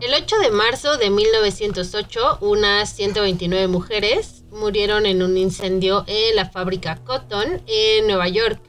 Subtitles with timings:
[0.00, 6.50] El 8 de marzo de 1908, unas 129 mujeres murieron en un incendio en la
[6.50, 8.60] fábrica Cotton en Nueva York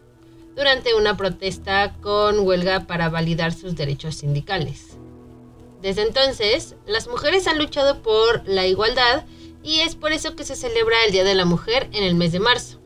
[0.55, 4.97] durante una protesta con huelga para validar sus derechos sindicales.
[5.81, 9.25] Desde entonces, las mujeres han luchado por la igualdad
[9.63, 12.31] y es por eso que se celebra el Día de la Mujer en el mes
[12.31, 12.79] de marzo.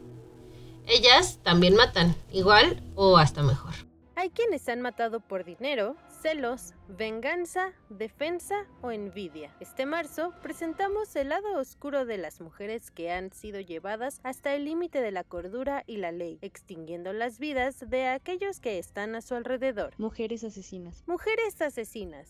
[0.87, 3.73] Ellas también matan, igual o hasta mejor.
[4.15, 9.55] Hay quienes han matado por dinero, celos, venganza, defensa o envidia.
[9.59, 14.65] Este marzo presentamos el lado oscuro de las mujeres que han sido llevadas hasta el
[14.65, 19.21] límite de la cordura y la ley, extinguiendo las vidas de aquellos que están a
[19.21, 19.93] su alrededor.
[19.97, 21.03] Mujeres asesinas.
[21.07, 22.29] Mujeres asesinas.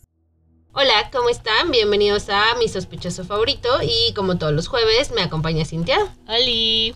[0.73, 1.69] Hola, ¿cómo están?
[1.69, 6.15] Bienvenidos a mi sospechoso favorito y como todos los jueves me acompaña Cintia.
[6.29, 6.95] ¡Holi!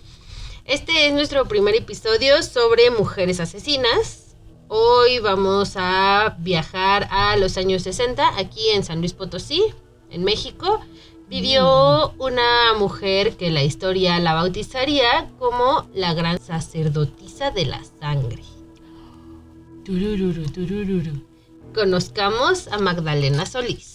[0.64, 4.25] Este es nuestro primer episodio sobre mujeres asesinas.
[4.68, 9.64] Hoy vamos a viajar a los años 60 aquí en San Luis Potosí,
[10.10, 10.82] en México.
[11.30, 18.44] Vivió una mujer que la historia la bautizaría como la gran sacerdotisa de la sangre.
[19.84, 21.22] Turururu, turururu.
[21.76, 23.95] Conozcamos a Magdalena Solís.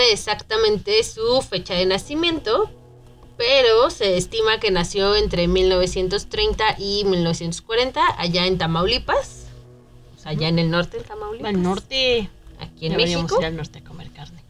[0.00, 2.70] Sabe exactamente su fecha de nacimiento,
[3.36, 9.46] pero se estima que nació entre 1930 y 1940 allá en Tamaulipas.
[10.16, 11.54] O sea, allá en el norte de Tamaulipas.
[11.54, 12.30] Al norte.
[12.60, 13.40] Aquí en Deberíamos México.
[13.40, 14.42] ir al norte a comer carne.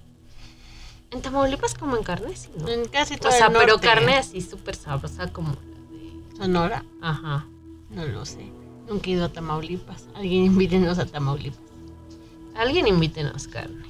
[1.11, 2.69] En Tamaulipas como en carne, sí, ¿no?
[2.69, 5.57] En casi O todo sea, el pero carne así súper sabrosa como...
[6.37, 6.85] Sonora.
[7.03, 7.47] Ajá.
[7.91, 8.47] No lo sé.
[8.89, 10.07] Nunca he ido a Tamaulipas.
[10.15, 11.61] Alguien invítenos a Tamaulipas.
[12.55, 13.90] Alguien invítenos carne.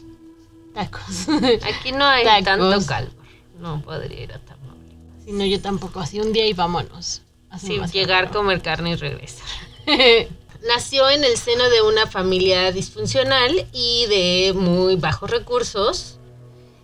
[0.75, 1.29] Tacos.
[1.63, 2.45] Aquí no hay Tacos.
[2.45, 3.11] tanto calor.
[3.59, 5.25] No podría ir a Tamaulipas.
[5.25, 6.01] si no, yo tampoco.
[6.01, 7.23] Así un día y vámonos.
[7.51, 8.37] Así Sí, llegar, calor.
[8.37, 9.47] comer carne y regresar.
[10.69, 16.19] Nació en el seno de una familia disfuncional y de muy bajos recursos.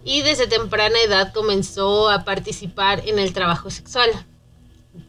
[0.05, 4.11] Y desde temprana edad comenzó a participar en el trabajo sexual.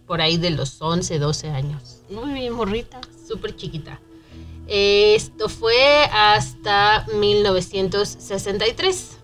[0.06, 2.00] Por ahí de los 11, 12 años.
[2.10, 3.00] Muy bien, morrita.
[3.28, 4.00] Súper chiquita.
[4.68, 9.18] Esto fue hasta 1963.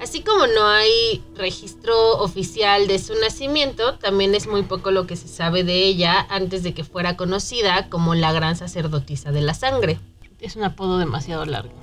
[0.00, 5.14] Así como no hay registro oficial de su nacimiento, también es muy poco lo que
[5.16, 9.54] se sabe de ella antes de que fuera conocida como la gran sacerdotisa de la
[9.54, 10.00] sangre.
[10.40, 11.74] Es un apodo demasiado largo.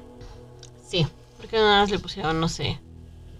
[0.85, 1.07] Sí,
[1.39, 2.79] ¿Por qué nada más le pusieron, no sé?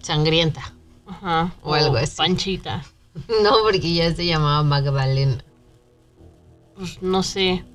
[0.02, 0.74] sangrienta.
[1.06, 1.54] Ajá.
[1.62, 2.16] O algo así.
[2.16, 2.84] Panchita.
[3.44, 5.44] No, porque ya se llamaba Magdalena.
[6.76, 7.66] Pues no sé.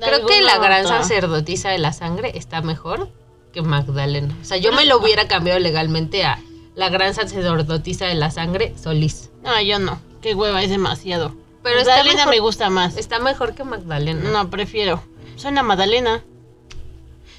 [0.00, 1.02] Creo que la gran otra.
[1.02, 3.08] sacerdotisa de la sangre está mejor
[3.52, 4.36] que Magdalena.
[4.40, 6.38] O sea, yo me lo hubiera cambiado legalmente a
[6.74, 9.30] la gran sacerdotisa de la sangre, Solís.
[9.42, 10.00] No, yo no.
[10.20, 11.34] Qué hueva, es demasiado.
[11.62, 12.96] Pero está Magdalena mejor- me gusta más.
[12.96, 14.30] Está mejor que Magdalena.
[14.30, 15.02] No, prefiero.
[15.36, 16.22] Suena Magdalena.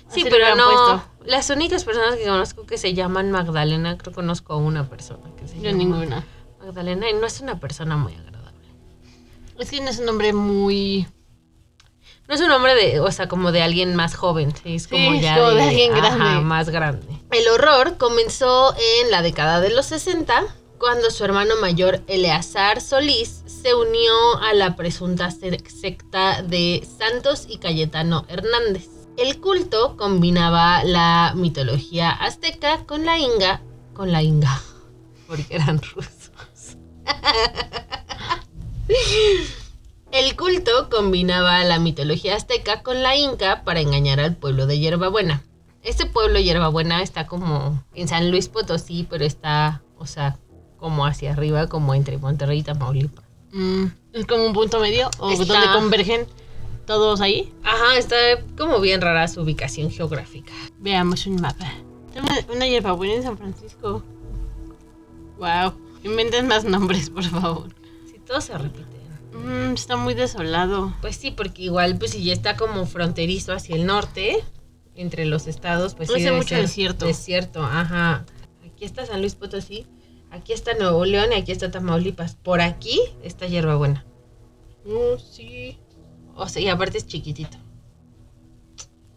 [0.10, 0.66] sí, Así pero no.
[0.66, 1.04] puesto.
[1.26, 5.30] Las únicas personas que conozco que se llaman Magdalena, creo que conozco a una persona
[5.38, 6.26] que se Yo llama ninguna.
[6.60, 8.66] Magdalena y no es una persona muy agradable.
[9.60, 11.08] Es que no es un nombre muy.
[12.30, 15.20] No es un nombre de, o sea, como de alguien más joven, sí, es como
[15.20, 16.42] ya como de alguien grande.
[16.42, 17.08] más grande.
[17.32, 20.44] El horror comenzó en la década de los 60,
[20.78, 27.48] cuando su hermano mayor Eleazar Solís se unió a la presunta se- secta de Santos
[27.50, 28.86] y Cayetano Hernández.
[29.18, 33.64] El culto combinaba la mitología azteca con la inga,
[33.96, 34.62] con la inga,
[35.28, 36.14] porque eran rusos.
[40.12, 45.44] El culto combinaba la mitología azteca con la inca para engañar al pueblo de Hierbabuena.
[45.84, 50.38] Este pueblo Hierbabuena está como en San Luis Potosí, pero está, o sea,
[50.78, 53.24] como hacia arriba, como entre Monterrey y Tamaulipas.
[53.52, 55.10] mm, es como un punto medio.
[55.20, 56.28] O Está- donde convergen
[56.88, 57.54] todos ahí.
[57.64, 58.16] Ajá, está
[58.58, 60.52] como bien rara su ubicación geográfica.
[60.80, 61.72] Veamos un mapa.
[62.16, 64.04] Una, una hierbabuena en San Francisco.
[65.38, 65.74] Wow.
[66.04, 67.68] Inventen más nombres, por favor.
[68.12, 68.99] Si todos se repiten.
[69.34, 70.94] Mm, está muy desolado.
[71.02, 74.44] Pues sí, porque igual, pues si ya está como fronterizo hacia el norte,
[75.00, 77.06] entre los estados, pues sí Hace debe mucho ser desierto.
[77.06, 78.26] Desierto, ajá.
[78.66, 79.88] aquí está San Luis Potosí,
[80.30, 82.36] aquí está Nuevo León y aquí está Tamaulipas.
[82.36, 84.06] Por aquí está hierbabuena.
[84.86, 85.80] Uh, sí.
[86.36, 87.58] O sea, y aparte es chiquitito.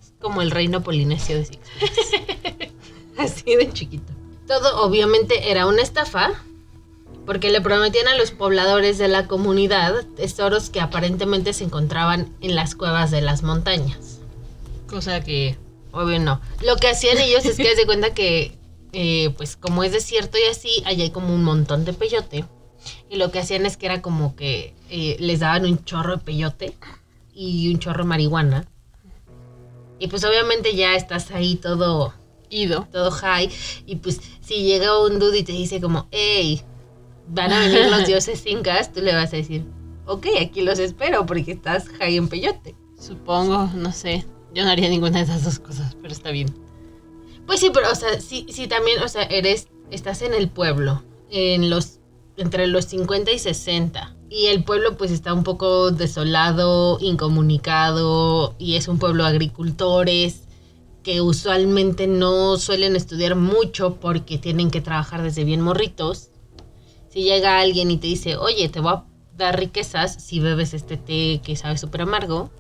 [0.01, 1.61] Es como el reino polinesio de Six.
[3.19, 4.13] Así de chiquito.
[4.47, 6.31] Todo obviamente era una estafa,
[7.27, 12.55] porque le prometían a los pobladores de la comunidad tesoros que aparentemente se encontraban en
[12.55, 14.21] las cuevas de las montañas.
[14.89, 15.57] Cosa que.
[15.93, 16.41] Obvio no.
[16.65, 18.57] Lo que hacían ellos es que se cuenta que,
[18.93, 22.47] eh, pues como es desierto y así, allá hay como un montón de peyote.
[23.11, 26.23] Y lo que hacían es que era como que eh, les daban un chorro de
[26.23, 26.75] peyote
[27.35, 28.67] y un chorro de marihuana.
[29.99, 32.15] Y pues obviamente ya estás ahí todo,
[32.49, 32.89] Ido.
[32.91, 33.51] todo high.
[33.87, 36.63] Y pues si llega un dude y te dice como, hey,
[37.33, 39.65] van a venir los dioses incas, tú le vas a decir,
[40.07, 42.75] ok, aquí los espero porque estás high en peyote.
[42.99, 44.27] Supongo, no sé.
[44.55, 46.55] Yo no haría ninguna de esas dos cosas, pero está bien.
[47.47, 51.03] Pues sí, pero o sea, sí, sí también, o sea, eres, estás en el pueblo,
[51.31, 52.01] en los,
[52.37, 54.15] entre los 50 y 60.
[54.29, 60.43] Y el pueblo pues está un poco desolado, incomunicado, y es un pueblo de agricultores
[61.03, 66.29] que usualmente no suelen estudiar mucho porque tienen que trabajar desde bien morritos.
[67.13, 69.05] Si llega alguien y te dice, oye, te voy a
[69.37, 72.51] dar riquezas si bebes este té que sabe súper amargo,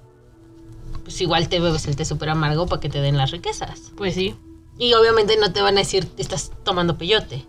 [1.04, 3.92] pues igual te bebes el té súper amargo para que te den las riquezas.
[3.96, 4.34] Pues sí.
[4.78, 7.46] Y obviamente no te van a decir, estás tomando peyote.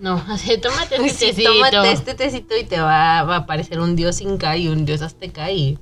[0.00, 1.52] No, así, tómate este Sí, tecito.
[1.52, 5.02] tómate este tecito y te va, va a aparecer un dios inca y un dios
[5.02, 5.78] azteca y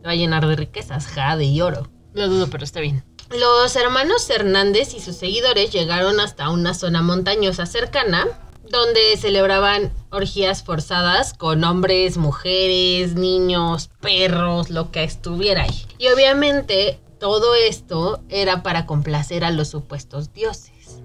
[0.00, 1.88] te va a llenar de riquezas, jade y oro.
[2.14, 3.04] Lo dudo, pero está bien.
[3.38, 8.26] Los hermanos Hernández y sus seguidores llegaron hasta una zona montañosa cercana
[8.70, 15.86] donde celebraban orgías forzadas con hombres, mujeres, niños, perros, lo que estuviera ahí.
[15.98, 21.00] Y obviamente todo esto era para complacer a los supuestos dioses.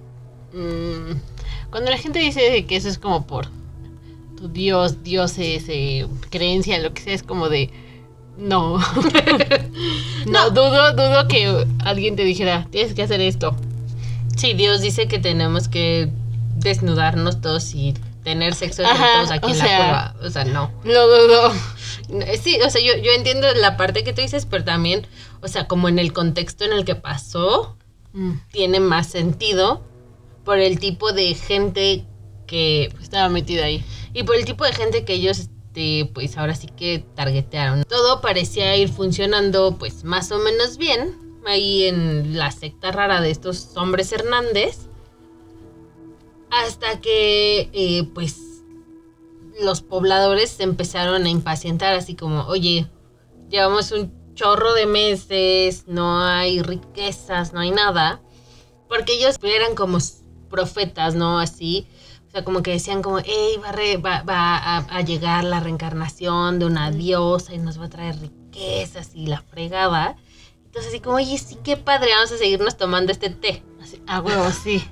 [0.53, 1.17] Mm,
[1.69, 3.47] cuando la gente dice que eso es como por
[4.37, 7.71] tu dios, dioses, eh, creencia, lo que sea, es como de.
[8.37, 8.77] No.
[10.25, 13.55] no, dudo, dudo que alguien te dijera, tienes que hacer esto.
[14.35, 16.09] Sí, Dios dice que tenemos que
[16.55, 20.15] desnudarnos todos y tener sexo entre Ajá, todos aquí en la cueva.
[20.23, 20.71] O sea, no.
[20.83, 21.53] Lo dudo.
[22.41, 25.07] Sí, o sea, yo, yo entiendo la parte que tú dices, pero también,
[25.41, 27.77] o sea, como en el contexto en el que pasó,
[28.13, 29.81] Mm, tiene más sentido
[30.45, 32.05] por el tipo de gente
[32.45, 33.83] que estaba metida ahí.
[34.13, 37.83] y por el tipo de gente que ellos este, pues ahora sí que targetearon.
[37.85, 41.17] Todo parecía ir funcionando pues más o menos bien
[41.47, 44.87] ahí en la secta rara de estos hombres Hernández
[46.61, 48.37] hasta que eh, pues
[49.61, 52.87] los pobladores se empezaron a impacientar así como, oye,
[53.49, 58.21] llevamos un chorro de meses, no hay riquezas, no hay nada,
[58.89, 59.99] porque ellos eran como
[60.49, 61.39] profetas, ¿no?
[61.39, 61.87] Así,
[62.27, 65.43] o sea, como que decían como, hey, va, a re- va- va a, a llegar
[65.43, 70.17] la reencarnación de una diosa y nos va a traer riquezas y la fregada.
[70.65, 73.63] Entonces así como, oye, sí, qué padre, vamos a seguirnos tomando este té.
[73.81, 74.83] Así, a huevo, sí.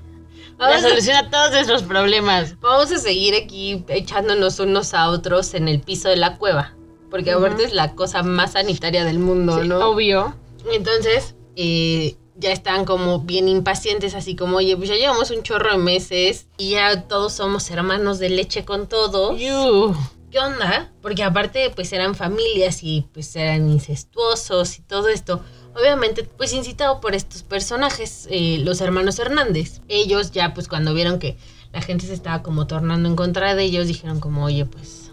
[0.62, 2.60] Vamos La a- solución a todos nuestros problemas.
[2.62, 6.76] Vamos a seguir aquí echándonos unos a otros en el piso de la cueva.
[7.10, 7.44] Porque Ujú.
[7.44, 9.90] aparte es la cosa más sanitaria del mundo, Sí, ¿no?
[9.90, 10.36] Obvio.
[10.72, 15.72] Entonces, eh, ya están como bien impacientes, así como, oye, pues ya llevamos un chorro
[15.72, 19.40] de meses y ya todos somos hermanos de leche con todos.
[19.40, 19.96] Yu.
[20.30, 20.92] ¿Qué onda?
[21.02, 25.42] Porque aparte, pues eran familias y pues eran incestuosos y todo esto.
[25.76, 29.82] Obviamente, pues incitado por estos personajes, eh, los hermanos Hernández.
[29.88, 31.38] Ellos ya, pues cuando vieron que
[31.72, 35.12] la gente se estaba como tornando en contra de ellos, dijeron como, oye, pues,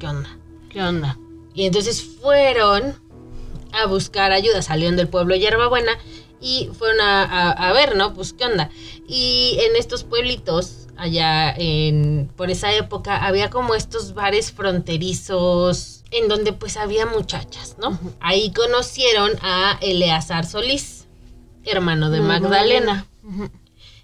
[0.00, 0.36] ¿qué onda?
[0.70, 1.18] ¿Qué onda?
[1.54, 2.94] Y entonces fueron
[3.72, 5.92] a buscar ayuda, salieron del pueblo Hierbabuena
[6.40, 8.14] y fueron a, a- a ver, ¿no?
[8.14, 8.70] Pues qué onda.
[9.06, 16.28] Y en estos pueblitos, allá en, por esa época, había como estos bares fronterizos en
[16.28, 17.98] donde pues había muchachas, ¿no?
[18.20, 21.06] Ahí conocieron a Eleazar Solís,
[21.64, 23.06] hermano de Magdalena.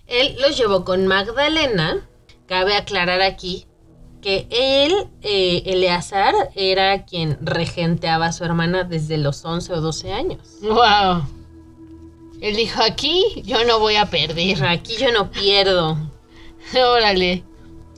[0.06, 2.06] Él los llevó con Magdalena.
[2.46, 3.66] Cabe aclarar aquí
[4.20, 10.12] que él, eh, Eleazar, era quien regenteaba a su hermana desde los 11 o 12
[10.12, 10.40] años.
[10.62, 11.26] Wow.
[12.40, 14.64] Él dijo, aquí yo no voy a perder.
[14.64, 15.96] Aquí yo no pierdo.
[16.75, 17.44] Órale.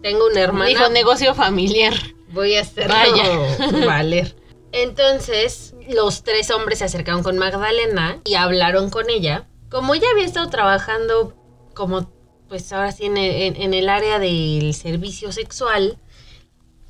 [0.03, 0.67] Tengo una hermana.
[0.67, 1.95] Dijo negocio familiar.
[2.31, 3.87] Voy a hacerlo Vaya.
[3.87, 4.35] valer.
[4.73, 9.47] Entonces, los tres hombres se acercaron con Magdalena y hablaron con ella.
[9.71, 11.35] Como ella había estado trabajando
[11.75, 12.11] como,
[12.49, 15.99] pues ahora sí, en el, en- en el área del servicio sexual,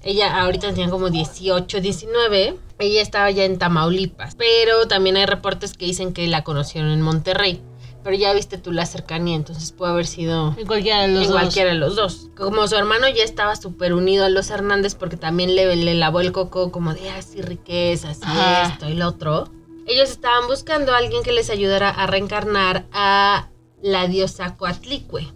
[0.02, 4.34] ella ahorita tenía como 18, 19, ella estaba ya en Tamaulipas.
[4.36, 7.60] Pero también hay reportes que dicen que la conocieron en Monterrey.
[8.06, 11.28] Pero ya viste tú la cercanía, entonces puede haber sido En cualquiera de los en
[11.32, 11.40] dos.
[11.40, 12.28] cualquiera de los dos.
[12.36, 16.20] Como su hermano ya estaba súper unido a los Hernández porque también le, le lavó
[16.20, 18.68] el coco como de así riquezas y Ajá.
[18.68, 19.50] esto y lo otro.
[19.88, 23.48] Ellos estaban buscando a alguien que les ayudara a reencarnar a
[23.82, 25.26] la diosa Coatlicue.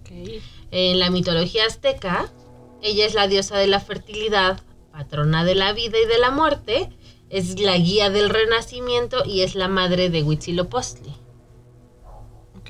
[0.00, 0.10] Ok.
[0.72, 2.28] En la mitología azteca,
[2.82, 6.90] ella es la diosa de la fertilidad, patrona de la vida y de la muerte,
[7.28, 11.19] es la guía del renacimiento y es la madre de Huitzilopochtli.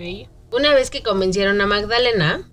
[0.01, 0.29] Ok.
[0.53, 2.49] Una vez que convencieron a Magdalena,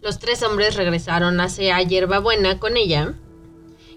[0.00, 3.14] los tres hombres regresaron hacia Hierbabuena con ella.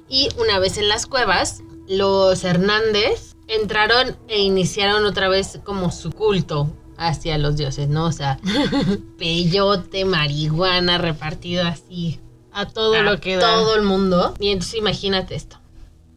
[0.10, 6.12] Y una vez en las cuevas, los Hernández entraron e iniciaron otra vez como su
[6.12, 8.05] culto hacia los dioses, ¿no?
[8.05, 8.39] O sea,
[9.17, 12.20] peyote, marihuana repartido así
[12.51, 13.41] A todo a lo que da.
[13.41, 14.34] todo el mundo.
[14.39, 15.60] Y entonces imagínate esto.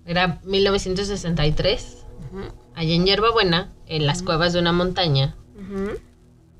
[0.06, 1.98] Era 1963,
[2.32, 2.40] Ujú,
[2.74, 5.36] allá en Hierbabuena, en las cuevas de una montaña.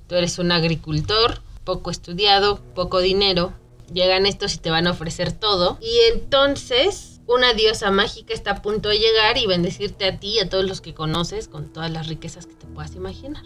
[0.07, 3.53] Tú eres un agricultor, poco estudiado, poco dinero.
[3.93, 5.79] Llegan estos y te van a ofrecer todo.
[5.81, 10.39] Y entonces una diosa mágica está a punto de llegar y bendecirte a ti y
[10.41, 13.45] a todos los que conoces con todas las riquezas que te puedas imaginar.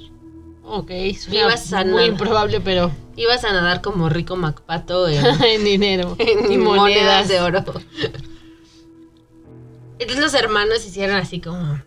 [0.64, 0.90] Ok,
[1.30, 6.14] Ibas a suena muy improbable, pero Ibas a nadar como rico Macpato en, en dinero
[6.18, 7.28] en y monedas monedas.
[7.28, 7.64] de oro.
[9.98, 11.82] Entonces los hermanos hicieron así como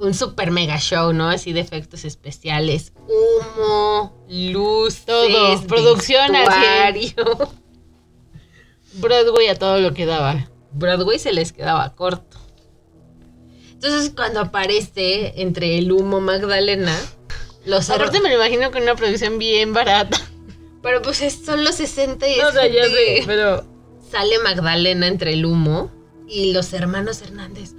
[0.00, 1.28] un super mega show, ¿no?
[1.28, 7.50] Así de efectos especiales, humo, luces, Todo, producción vestuario.
[8.94, 10.48] Broadway a todo lo que daba.
[10.72, 12.36] Broadway se les quedaba corto.
[13.72, 16.96] Entonces cuando aparece entre el humo Magdalena,
[17.64, 20.18] los Aparte me lo imagino con una producción bien barata.
[20.82, 23.64] pero pues es- son los 60 y No, o sea, ya sé, pero
[24.10, 25.90] Sale Magdalena entre el humo
[26.28, 27.72] y los hermanos Hernández.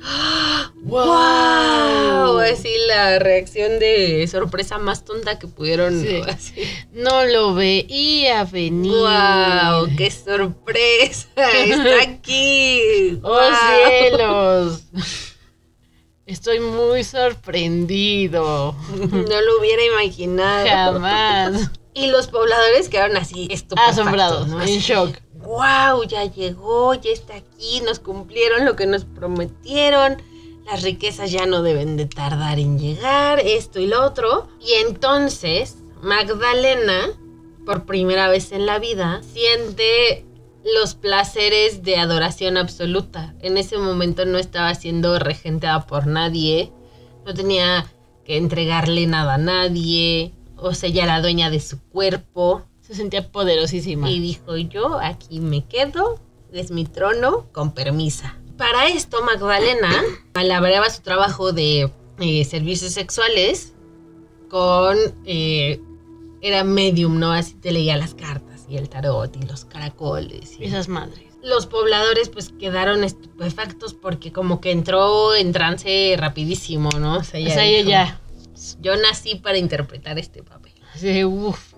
[0.84, 1.06] ¡Wow!
[1.06, 2.40] ¡Wow!
[2.40, 6.02] Así la reacción de sorpresa más tonta que pudieron.
[6.02, 6.22] Sí.
[6.92, 8.92] No lo veía venir.
[8.92, 9.90] ¡Wow!
[9.96, 11.28] ¡Qué sorpresa!
[11.36, 13.20] ¡Está aquí!
[13.24, 13.40] ¡Oh
[13.88, 14.82] cielos!
[16.26, 18.76] Estoy muy sorprendido.
[18.92, 20.68] No lo hubiera imaginado.
[20.68, 21.72] Jamás.
[21.94, 24.00] Y los pobladores quedaron así estupefactos.
[24.00, 24.62] Asombrados, ¿no?
[24.62, 25.18] en shock.
[25.50, 26.04] ¡Wow!
[26.04, 30.22] Ya llegó, ya está aquí, nos cumplieron lo que nos prometieron.
[30.64, 34.48] Las riquezas ya no deben de tardar en llegar, esto y lo otro.
[34.62, 37.08] Y entonces, Magdalena,
[37.66, 40.24] por primera vez en la vida, siente
[40.76, 43.34] los placeres de adoración absoluta.
[43.42, 46.72] En ese momento no estaba siendo regenteada por nadie,
[47.26, 47.92] no tenía
[48.24, 52.69] que entregarle nada a nadie, o sea, ya era dueña de su cuerpo.
[52.90, 54.10] Se sentía poderosísima.
[54.10, 56.20] Y dijo, yo aquí me quedo,
[56.52, 58.36] es mi trono, con permisa.
[58.58, 59.92] Para esto, Magdalena
[60.34, 63.74] palabreaba su trabajo de eh, servicios sexuales
[64.50, 64.98] con...
[65.26, 65.80] eh,
[66.42, 67.32] era medium, ¿no?
[67.34, 70.58] Así te leía las cartas y el tarot y los caracoles.
[70.58, 71.26] y- Esas madres.
[71.44, 77.18] Los pobladores pues quedaron estupefactos porque como que entró en trance rapidísimo, ¿no?
[77.18, 78.22] O sea, O sea, ella ya.
[78.82, 80.74] Yo nací para interpretar este papel.
[80.96, 81.69] Así, uff.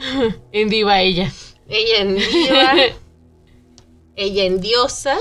[0.52, 1.30] En diva ella.
[1.68, 2.74] Ella en diva,
[4.16, 5.16] ella en diosa.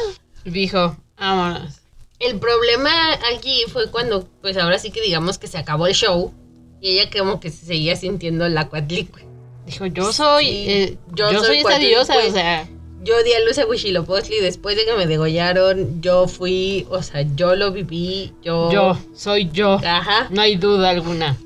[0.45, 1.79] Dijo, vámonos.
[2.19, 2.89] El problema
[3.33, 6.33] aquí fue cuando, pues ahora sí que digamos que se acabó el show
[6.81, 9.25] y ella como que se seguía sintiendo la cuatlicue.
[9.65, 11.89] Dijo, yo soy, Sí, eh, yo yo, soy soy Cuatlicue.
[11.89, 12.67] diosa, o sea,
[13.03, 17.21] Yo di a luz a Huitzilopochtli después de que me degollaron, yo fui, o sea,
[17.36, 18.71] yo lo viví, yo...
[18.71, 19.79] yo, soy yo.
[19.86, 21.38] Ajá, No hay duda alguna.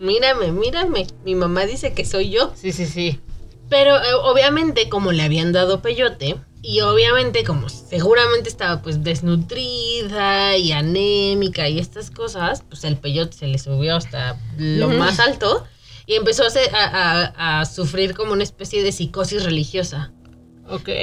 [0.00, 2.52] Mírame, mírame, mi mamá dice que soy yo.
[2.56, 3.20] Sí, sí, sí.
[3.68, 10.56] Pero eh, obviamente como le habían dado peyote y obviamente como seguramente estaba pues desnutrida
[10.56, 15.64] y anémica y estas cosas, pues el peyote se le subió hasta lo más alto
[16.06, 16.42] y empezó
[16.72, 20.12] a sufrir como una especie de psicosis religiosa.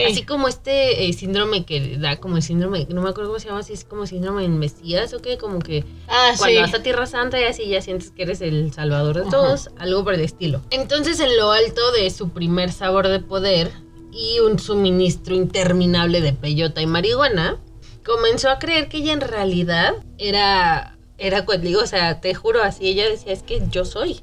[0.10, 3.50] Así como este eh, síndrome que da como el síndrome, no me acuerdo cómo se
[3.50, 6.62] llama, si es como síndrome del Mesías o qué, como que ah, cuando sí.
[6.62, 9.32] vas a Tierra Santa y así ya sientes que eres el salvador de Ajá.
[9.32, 10.62] todos, algo por el estilo.
[10.72, 13.72] Entonces, en lo alto de su primer sabor de poder
[14.12, 17.60] y un suministro interminable de peyota y marihuana,
[18.06, 21.82] comenzó a creer que ella en realidad era, era Cuetligo.
[21.82, 24.22] O sea, te juro, así ella decía, es que yo soy.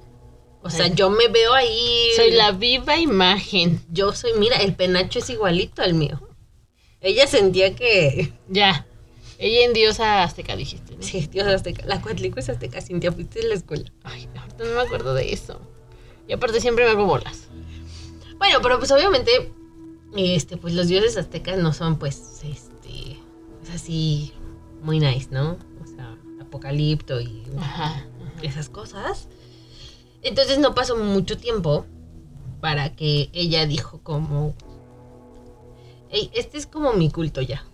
[0.65, 2.09] O sea, yo me veo ahí.
[2.17, 3.85] Soy la viva imagen.
[3.91, 6.27] Yo soy, mira, el penacho es igualito al mío.
[7.03, 8.33] Ella sentía que.
[8.49, 8.87] Ya.
[9.39, 11.03] Ella en diosa azteca dijiste, ¿no?
[11.03, 11.85] Sí, Dios azteca.
[11.85, 13.93] La Cuatlico es azteca, Cintia, fuiste de la escuela.
[14.05, 15.61] Ay, ahorita no me acuerdo de eso.
[16.27, 17.49] Y aparte siempre me hago bolas.
[18.39, 19.53] Bueno, pero pues obviamente,
[20.17, 23.19] este, pues los dioses aztecas no son pues, este,
[23.63, 24.33] es así,
[24.83, 25.59] muy nice, ¿no?
[25.83, 28.07] O sea, apocalipto y Ajá.
[28.41, 29.29] esas cosas.
[30.25, 31.87] Entonces no pasó mucho tiempo
[32.61, 34.55] para que ella dijo como,
[36.11, 37.65] "Ey, este es como mi culto ya.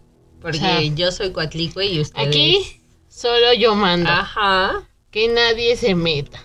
[0.41, 2.29] Porque O sea, yo soy Coatlicue y ustedes...
[2.29, 4.11] Aquí solo yo mando.
[4.11, 4.89] Ajá.
[5.11, 6.41] Que nadie se meta.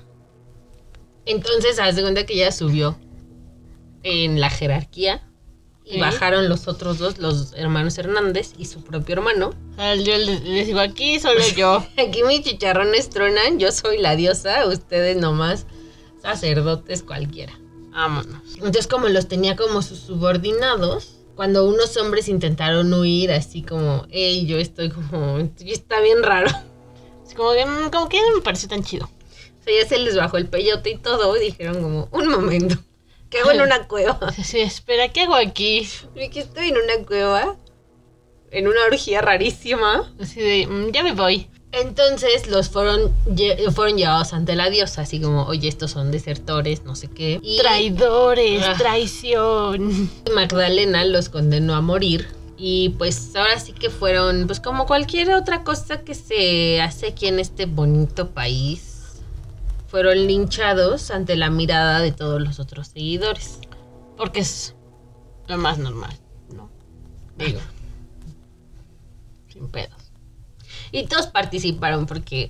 [1.26, 2.98] Entonces, haz de cuenta que ella subió
[4.04, 5.28] en la jerarquía
[5.84, 9.52] y bajaron los otros dos, los hermanos Hernández y su propio hermano.
[9.74, 11.86] O sea, yo les, les digo aquí solo yo.
[11.98, 15.66] Aquí mis chicharrones tronan, yo soy la diosa, ustedes nomás
[16.26, 17.54] sacerdotes cualquiera.
[17.92, 18.56] Vámonos.
[18.56, 24.46] Entonces, como los tenía como sus subordinados, cuando unos hombres intentaron huir, así como, hey,
[24.46, 26.50] yo estoy como, "Y está bien raro.
[27.26, 29.06] Es como que, mm, como que no me pareció tan chido.
[29.06, 32.76] O sea, ya se les bajó el peyote y todo, y dijeron como, un momento,
[33.30, 34.32] ¿qué hago en una cueva?
[34.44, 35.88] Sí, espera, ¿qué hago aquí?
[36.16, 37.56] ¿Y que estoy en una cueva?
[38.52, 40.14] En una orgía rarísima.
[40.20, 41.50] Así de, mm, ya me voy.
[41.82, 46.84] Entonces los fueron, lle- fueron llevados ante la diosa, así como, oye, estos son desertores,
[46.86, 47.40] no sé qué.
[47.44, 48.76] Y Traidores, Ah.
[48.78, 50.10] traición.
[50.34, 52.28] Magdalena los condenó a morir.
[52.58, 57.28] Y pues ahora sí que fueron, pues como cualquier otra cosa que se hace aquí
[57.28, 59.18] en este bonito país,
[59.90, 63.60] fueron linchados ante la mirada de todos los otros seguidores.
[64.16, 64.74] Porque es
[65.48, 66.16] lo más normal,
[66.56, 66.70] ¿no?
[67.38, 67.60] Digo.
[69.52, 69.95] Sin pedos.
[70.96, 72.50] Y todos participaron porque...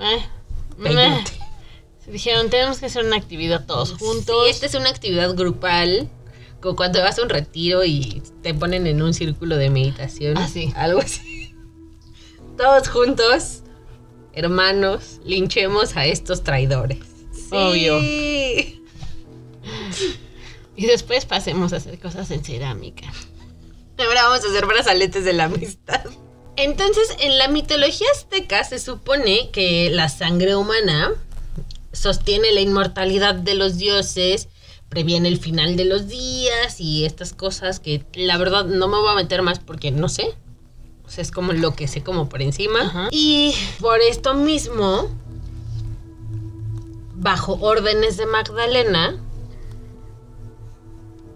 [0.00, 0.24] Eh.
[2.04, 4.44] Se dijeron, tenemos que hacer una actividad todos juntos.
[4.46, 6.08] Sí, esta es una actividad grupal,
[6.60, 10.36] como cuando vas a un retiro y te ponen en un círculo de meditación.
[10.38, 10.72] Ah, sí.
[10.74, 11.54] Algo así.
[12.56, 13.62] Todos juntos,
[14.32, 17.06] hermanos, linchemos a estos traidores.
[17.30, 17.54] Sí.
[17.54, 18.00] Obvio.
[20.74, 23.06] Y después pasemos a hacer cosas en cerámica.
[23.98, 26.04] Ahora vamos a hacer brazaletes de la amistad.
[26.58, 31.12] Entonces, en la mitología azteca se supone que la sangre humana
[31.92, 34.48] sostiene la inmortalidad de los dioses,
[34.88, 39.08] previene el final de los días y estas cosas que la verdad no me voy
[39.08, 40.34] a meter más porque no sé.
[41.06, 42.82] O sea, es como lo que sé como por encima.
[42.82, 43.08] Ajá.
[43.12, 45.08] Y por esto mismo,
[47.14, 49.16] bajo órdenes de Magdalena,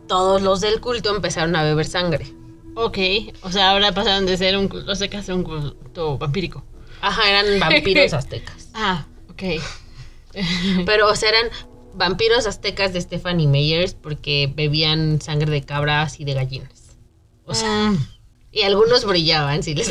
[0.08, 2.41] todos los del culto empezaron a beber sangre.
[2.74, 2.98] Ok,
[3.42, 6.64] o sea, ahora pasaron de ser un culto azteca a ser un culto vampírico.
[7.00, 8.68] Ajá, eran vampiros aztecas.
[8.74, 9.42] Ah, ok.
[10.86, 11.50] Pero, o sea, eran
[11.94, 16.96] vampiros aztecas de Stephanie Meyers porque bebían sangre de cabras y de gallinas.
[17.44, 18.06] O sea, Mm,
[18.52, 19.90] y algunos brillaban, si les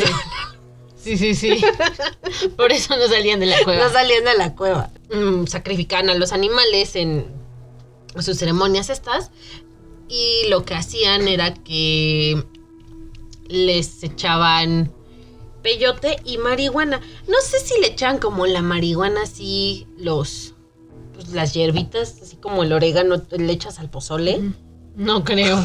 [0.95, 1.61] sí, sí, sí.
[2.57, 3.85] Por eso no salían de la cueva.
[3.85, 4.89] no salían de la cueva.
[5.13, 7.25] Mm, sacrificaban a los animales en
[8.19, 9.31] sus ceremonias estas.
[10.07, 12.43] Y lo que hacían era que
[13.51, 14.91] les echaban
[15.61, 17.01] peyote y marihuana.
[17.27, 20.55] No sé si le echaban como la marihuana así los
[21.13, 24.41] pues, las hierbitas, así como el orégano le echas al pozole.
[24.95, 25.63] No creo.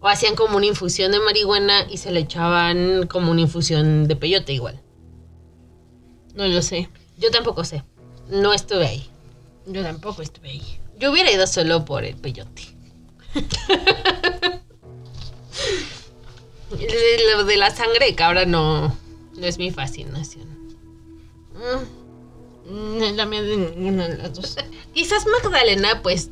[0.00, 4.16] O hacían como una infusión de marihuana y se le echaban como una infusión de
[4.16, 4.80] peyote igual.
[6.34, 6.88] No lo sé.
[7.16, 7.84] Yo tampoco sé.
[8.28, 9.10] No estuve ahí.
[9.66, 10.80] Yo tampoco estuve ahí.
[10.98, 12.62] Yo hubiera ido solo por el peyote.
[16.70, 18.88] Lo de la sangre de cabra no,
[19.36, 20.46] no es mi fascinación.
[22.70, 24.56] Mm, La mía de ninguna de las dos.
[24.94, 26.30] Quizás Magdalena pues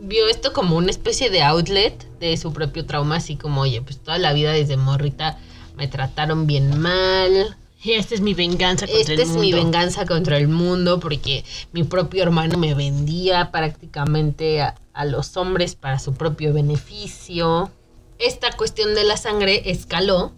[0.00, 3.98] vio esto como una especie de outlet de su propio trauma, así como, oye, pues
[3.98, 5.38] toda la vida desde morrita
[5.76, 7.56] me trataron bien mal.
[7.80, 9.42] Y esta es mi venganza contra Esta el es mundo.
[9.42, 15.36] mi venganza contra el mundo porque mi propio hermano me vendía prácticamente a, a los
[15.36, 17.70] hombres para su propio beneficio.
[18.18, 20.32] Esta cuestión de la sangre escaló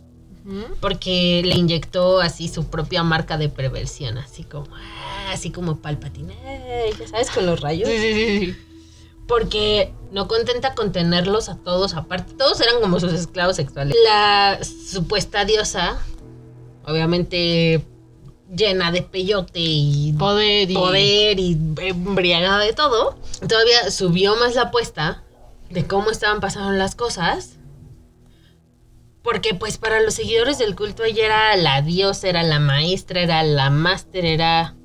[0.81, 6.35] porque le inyectó así su propia marca de perversión, así como, ah, así como Palpatine,
[6.45, 7.89] eh, ya sabes, con los rayos.
[7.89, 8.57] Sí, sí, sí, sí.
[9.29, 13.97] Porque no contenta con tenerlos a todos aparte, todos eran como sus esclavos sexuales.
[14.05, 15.99] La supuesta diosa,
[16.85, 17.85] obviamente
[18.53, 20.75] llena de peyote y Poder y...
[20.75, 23.17] poder y embriagada de todo,
[23.47, 25.23] todavía subió más la apuesta
[25.69, 27.60] de cómo estaban pasando las cosas.
[29.23, 33.43] Porque pues para los seguidores del culto ella era la diosa, era la maestra, era
[33.43, 34.77] la máster, era...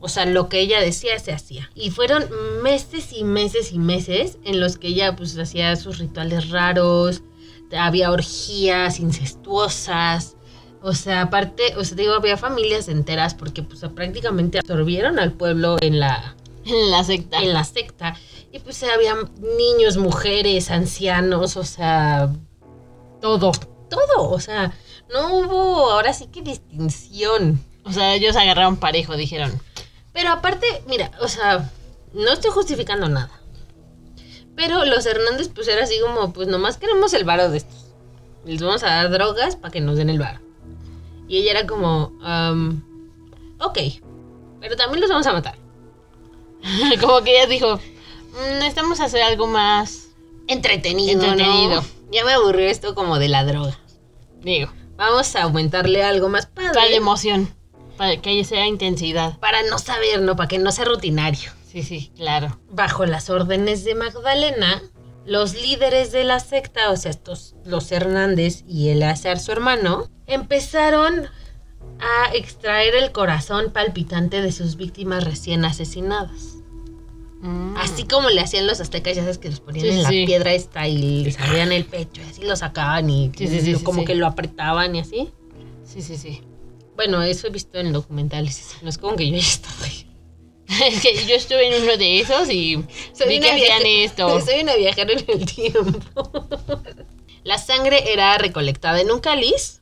[0.00, 1.70] O sea, lo que ella decía se hacía.
[1.74, 2.24] Y fueron
[2.62, 7.22] meses y meses y meses en los que ella pues hacía sus rituales raros,
[7.76, 10.36] había orgías incestuosas.
[10.80, 15.76] O sea, aparte, o sea, digo, había familias enteras porque pues prácticamente absorbieron al pueblo
[15.80, 17.38] en la, En la secta.
[17.42, 18.16] en la secta.
[18.52, 19.16] Y pues había
[19.58, 22.32] niños, mujeres, ancianos, o sea,
[23.20, 23.52] Todo.
[23.88, 24.30] todo.
[24.30, 24.72] O sea,
[25.12, 27.60] no hubo ahora sí que distinción.
[27.84, 29.60] O sea, ellos agarraron parejo, dijeron.
[30.12, 31.70] Pero aparte, mira, o sea,
[32.12, 33.30] no estoy justificando nada.
[34.56, 37.86] Pero los Hernández, pues era así como, pues nomás queremos el varo de estos.
[38.44, 40.40] Les vamos a dar drogas para que nos den el varo.
[41.28, 42.82] Y ella era como, um,
[43.60, 43.78] ok,
[44.60, 45.56] pero también los vamos a matar.
[47.00, 50.08] como que ella dijo, "Mm, necesitamos hacer algo más
[50.48, 51.82] Entretenido, Entretenido.
[51.82, 51.97] ¿no?
[52.10, 53.78] Ya me aburrió esto como de la droga.
[54.40, 56.70] Digo, Vamos a aumentarle algo más padre.
[56.74, 57.54] para la emoción,
[57.96, 59.38] para que haya sea intensidad.
[59.38, 60.34] Para no saber, ¿no?
[60.34, 61.52] Para que no sea rutinario.
[61.70, 62.58] Sí, sí, claro.
[62.68, 64.82] Bajo las órdenes de Magdalena,
[65.24, 71.28] los líderes de la secta, o sea, estos, los Hernández y Eleazar, su hermano, empezaron
[72.00, 76.57] a extraer el corazón palpitante de sus víctimas recién asesinadas.
[77.40, 77.76] Mm.
[77.76, 80.26] Así como le hacían los aztecas, ya sabes que los ponían Sí, en la sí.
[80.26, 83.84] piedra esta y les abrían el pecho y así lo sacaban y Sí, lo- sí,
[83.84, 85.30] como que lo apretaban y así.
[85.84, 86.42] Sí, sí, sí.
[86.96, 88.74] Bueno, eso he visto en documentales.
[88.82, 90.04] No es como que yo haya estado ahí.
[90.92, 94.40] es que yo estuve en uno de esos y vi que hacían esto.
[94.44, 96.32] Soy una viajera en el tiempo.
[97.44, 99.80] la sangre era recolectada en un cáliz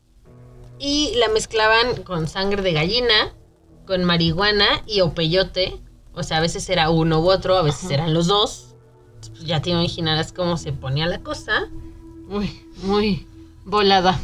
[0.79, 3.35] y la mezclaban con sangre de gallina,
[3.87, 5.81] con marihuana y o peyote.
[6.17, 7.95] O sea, a veces era uno u otro, a veces Ajá.
[7.95, 8.75] eran los dos.
[9.45, 11.69] Ya te imaginarás cómo se ponía la cosa.
[12.29, 13.27] Uy, muy
[13.65, 14.19] volada.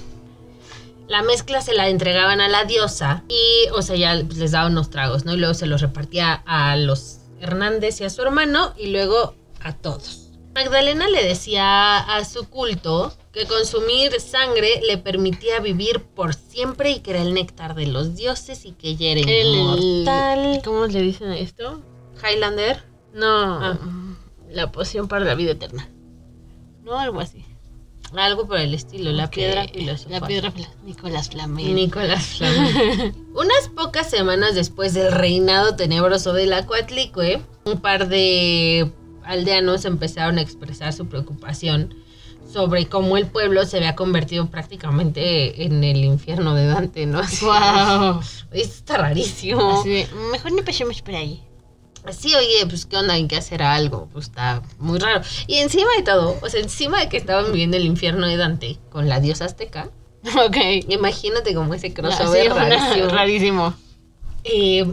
[1.07, 4.69] La mezcla se la entregaban a la diosa y, o sea, ya pues, les daba
[4.69, 5.35] unos tragos, ¿no?
[5.35, 9.75] Y luego se los repartía a los Hernández y a su hermano y luego a
[9.75, 10.22] todos.
[10.55, 17.01] Magdalena le decía a su culto que consumir sangre le permitía vivir por siempre y
[17.01, 20.61] que era el néctar de los dioses y que ella era El, inmortal.
[20.65, 21.81] ¿Cómo le dicen a esto?
[22.23, 22.85] Highlander.
[23.15, 23.27] No,
[23.65, 23.79] Ah.
[24.51, 25.89] la poción para la vida eterna.
[26.83, 27.45] No, algo así.
[28.15, 30.21] Algo por el estilo, la Ok, piedra filosofal.
[30.21, 30.53] La piedra
[30.85, 31.75] Nicolás Flamel.
[31.75, 33.15] Nicolás Flamel.
[33.35, 38.93] Unas pocas semanas después del reinado tenebroso de la Coatlicue, un par de
[39.25, 41.95] aldeanos empezaron a expresar su preocupación
[42.53, 47.21] sobre cómo el pueblo se había convertido prácticamente en el infierno de Dante, ¿no?
[47.21, 48.21] Así, Wow.
[48.51, 49.81] Esto está rarísimo.
[49.81, 51.43] Así de, mejor no pasemos por ahí.
[52.11, 55.23] Sí, oye, pues qué onda, hay que hacer algo, pues está muy raro.
[55.47, 58.79] Y encima de todo, o sea, encima de que estaban viviendo el infierno de Dante
[58.91, 59.89] con la diosa azteca,
[60.45, 60.57] Ok.
[60.89, 63.09] imagínate como ese Sí, crossover una- rarísimo.
[63.09, 63.75] rarísimo.
[64.45, 64.93] eh,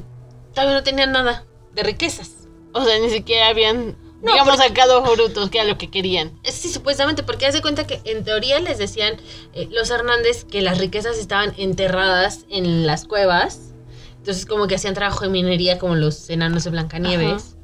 [0.54, 2.32] todavía no tenían nada de riquezas.
[2.74, 6.38] O sea, ni siquiera habían, No, digamos, porque- sacado frutos, que era lo que querían.
[6.43, 9.15] Sí, supuestamente, porque hace cuenta que en teoría les decían
[9.53, 13.73] eh, los Hernández que las riquezas estaban enterradas en las cuevas.
[14.17, 17.55] Entonces, como que hacían trabajo de minería como los enanos de Blancanieves.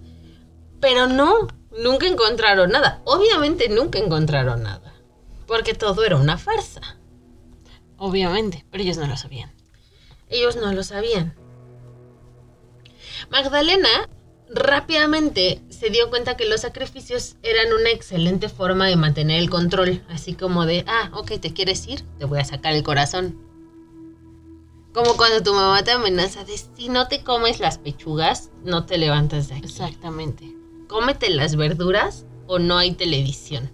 [0.79, 3.01] Pero no, nunca encontraron nada.
[3.03, 4.93] Obviamente nunca encontraron nada.
[5.47, 6.97] Porque todo era una farsa.
[7.97, 9.53] Obviamente, pero ellos no lo sabían.
[10.29, 11.35] Ellos no lo sabían.
[13.29, 14.09] Magdalena
[14.49, 20.03] rápidamente se dio cuenta que los sacrificios eran una excelente forma de mantener el control,
[20.09, 23.37] así como de, ah, ok, te quieres ir, te voy a sacar el corazón.
[24.93, 28.97] Como cuando tu mamá te amenaza de, si no te comes las pechugas, no te
[28.97, 29.65] levantas de aquí.
[29.65, 30.51] Exactamente.
[30.87, 33.71] Cómete las verduras o no hay televisión.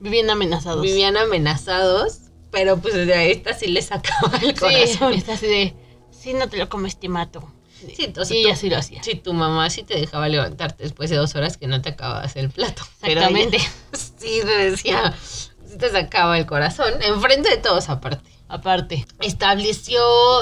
[0.00, 0.82] Vivían amenazados.
[0.82, 2.18] Vivían amenazados,
[2.50, 5.14] pero pues de esta sí les sacaba el Sí, corazón.
[5.14, 5.74] está así de,
[6.10, 7.50] si no te lo comes, te mato.
[7.94, 9.02] Sí, o sea, y tú- sí lo hacía.
[9.02, 12.34] Si tu mamá sí te dejaba levantarte después de dos horas que no te acabas
[12.36, 12.82] el plato.
[13.02, 13.58] Exactamente.
[13.92, 18.28] sí te decía, sí te sacaba el corazón, enfrente de todos aparte.
[18.48, 19.06] Aparte.
[19.20, 20.00] Estableció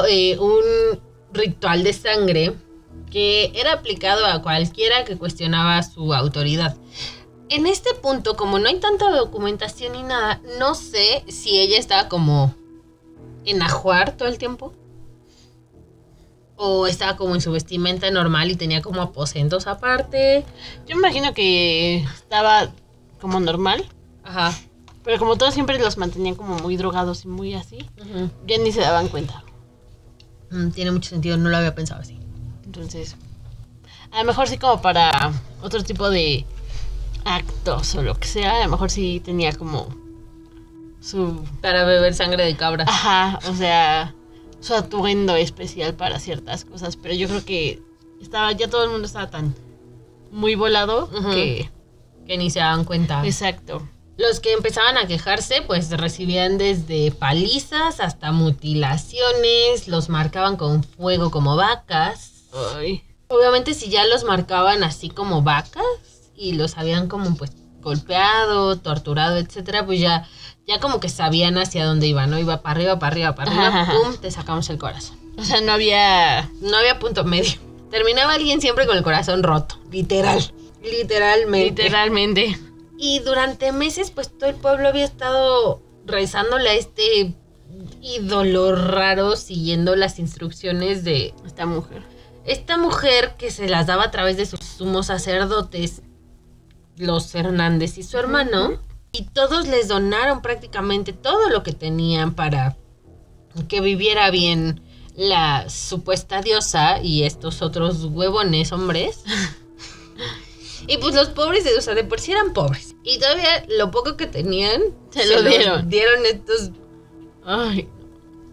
[0.08, 0.62] eh, un
[1.32, 2.54] ritual de sangre
[3.10, 6.76] que era aplicado a cualquiera que cuestionaba su autoridad.
[7.48, 12.08] En este punto, como no hay tanta documentación ni nada, no sé si ella estaba
[12.08, 12.54] como
[13.44, 14.72] en ajuar todo el tiempo.
[16.56, 20.44] O estaba como en su vestimenta normal y tenía como aposentos aparte.
[20.86, 22.70] Yo me imagino que estaba
[23.20, 23.84] como normal,
[24.24, 24.54] Ajá.
[25.04, 28.30] pero como todos siempre los mantenían como muy drogados y muy así, Ujú.
[28.46, 29.42] ya ni se daban cuenta.
[30.50, 32.18] Mm, tiene mucho sentido, no lo había pensado así.
[32.64, 33.16] Entonces,
[34.12, 36.46] a lo mejor sí como para otro tipo de
[37.24, 39.88] actos o lo que sea, a lo mejor sí tenía como
[41.00, 41.44] su...
[41.60, 42.84] Para beber sangre de cabra.
[42.88, 44.14] Ajá, o sea,
[44.60, 47.82] su atuendo especial para ciertas cosas, pero yo creo que
[48.20, 49.54] estaba, ya todo el mundo estaba tan
[50.30, 51.70] muy volado que...
[52.26, 53.24] Que ni se daban cuenta.
[53.24, 53.88] Exacto.
[54.16, 61.30] Los que empezaban a quejarse, pues recibían desde palizas hasta mutilaciones, los marcaban con fuego
[61.30, 62.46] como vacas.
[62.76, 65.84] Ay, Obviamente si ya los marcaban así como vacas
[66.36, 70.28] y los habían como pues golpeado, torturado, etcétera, pues ya,
[70.66, 72.38] ya como que sabían hacia dónde iban, ¿no?
[72.38, 73.92] Iba para arriba, para arriba, para arriba, Ajá.
[73.92, 75.18] pum, te sacamos el corazón.
[75.38, 76.50] o sea, no había...
[76.60, 77.52] No había punto medio.
[77.90, 80.52] terminaba alguien siempre con el corazón roto, literal,
[80.82, 81.82] literalmente.
[81.84, 82.58] Literalmente.
[82.98, 87.34] Y durante meses, pues todo el pueblo había estado rezándole a este
[88.00, 92.02] ídolo raro, siguiendo las instrucciones de Esta mujer.
[92.44, 96.02] esta mujer que se las daba a través de sus sumos sacerdotes,
[96.96, 98.80] los Hernández y su hermano,
[99.16, 102.76] y todos les donaron prácticamente todo lo que tenían para
[103.68, 104.82] que viviera bien
[105.14, 109.22] la supuesta diosa y estos otros huevones hombres.
[110.88, 112.94] Y pues los pobres, o sea, de por sí eran pobres.
[113.02, 115.88] Y todavía lo poco que tenían Se lo dieron.
[115.90, 116.70] Dieron estos.
[117.44, 117.88] Ay,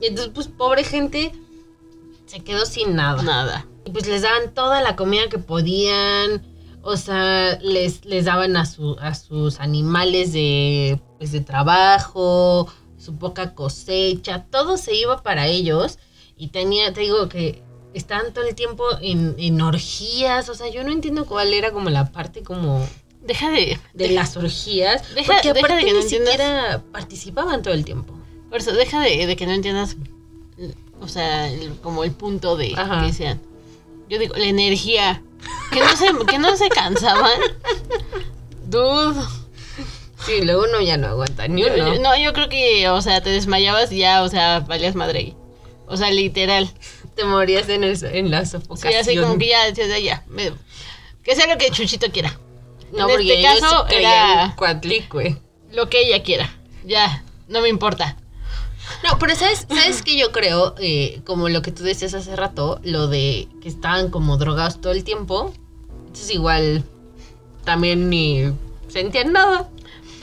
[0.01, 1.31] Y entonces, pues, pobre gente
[2.25, 3.21] se quedó sin nada.
[3.21, 3.67] nada.
[3.85, 6.41] Y pues les daban toda la comida que podían.
[6.85, 12.67] O sea, les, les daban a, su, a sus animales de, pues, de trabajo,
[12.97, 15.97] su poca cosecha, todo se iba para ellos.
[16.37, 20.49] Y tenía, te digo que estaban todo el tiempo en, en orgías.
[20.49, 22.85] O sea, yo no entiendo cuál era como la parte como
[23.21, 23.79] Deja de.
[23.93, 25.03] de las orgías.
[25.15, 26.31] Deja- porque deja aparte de que ni no entiendas.
[26.33, 28.13] siquiera participaban todo el tiempo.
[28.49, 29.95] Por eso, deja de, de que no entiendas.
[30.99, 33.05] O sea, el- como el punto de Ajá.
[33.05, 33.41] que sean.
[34.09, 35.21] Yo digo, la energía.
[35.71, 37.39] Que no se, que no se cansaban.
[38.65, 39.21] Dude.
[40.25, 41.93] Sí, luego uno ya no aguanta ni Yo- uno.
[41.95, 45.35] yo- no, yo creo que, o sea, te desmayabas y ya, o sea, valías madre.
[45.87, 46.69] O sea, literal.
[47.15, 48.91] Te morías en, el, en la sofocación.
[48.93, 50.53] sea, así como que ya, decías, ya, me-
[51.23, 52.39] que sea lo que Chuchito quiera.
[52.93, 55.37] No, en porque este ellos caso sí era- Cuatlicue.
[55.71, 56.49] Lo que ella quiera.
[56.85, 58.17] Ya, no me importa.
[59.03, 60.75] No, pero ¿sabes, ¿sabes qué yo creo?
[60.77, 64.93] Eh, como lo que tú decías hace rato, lo de que estaban como drogados todo
[64.93, 65.53] el tiempo.
[66.07, 66.83] Entonces igual
[67.63, 68.53] también ni
[68.87, 69.69] sentían nada.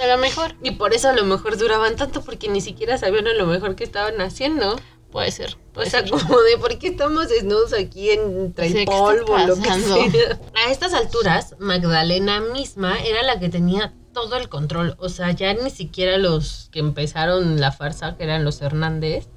[0.02, 0.54] A lo mejor.
[0.62, 3.76] Y por eso a lo mejor duraban tanto, porque ni siquiera sabían a lo mejor
[3.76, 4.80] qué estaban haciendo.
[5.12, 5.56] Puede ser.
[5.70, 6.10] O Puede sea, ser.
[6.10, 10.38] como de por qué estamos desnudos aquí entre el ¿qué está polvo, lo que sea.
[10.54, 13.92] A estas alturas, Magdalena misma era la que tenía
[14.24, 14.96] todo el control.
[14.98, 19.28] O sea, ya ni siquiera los que empezaron la farsa, que eran los Hernández,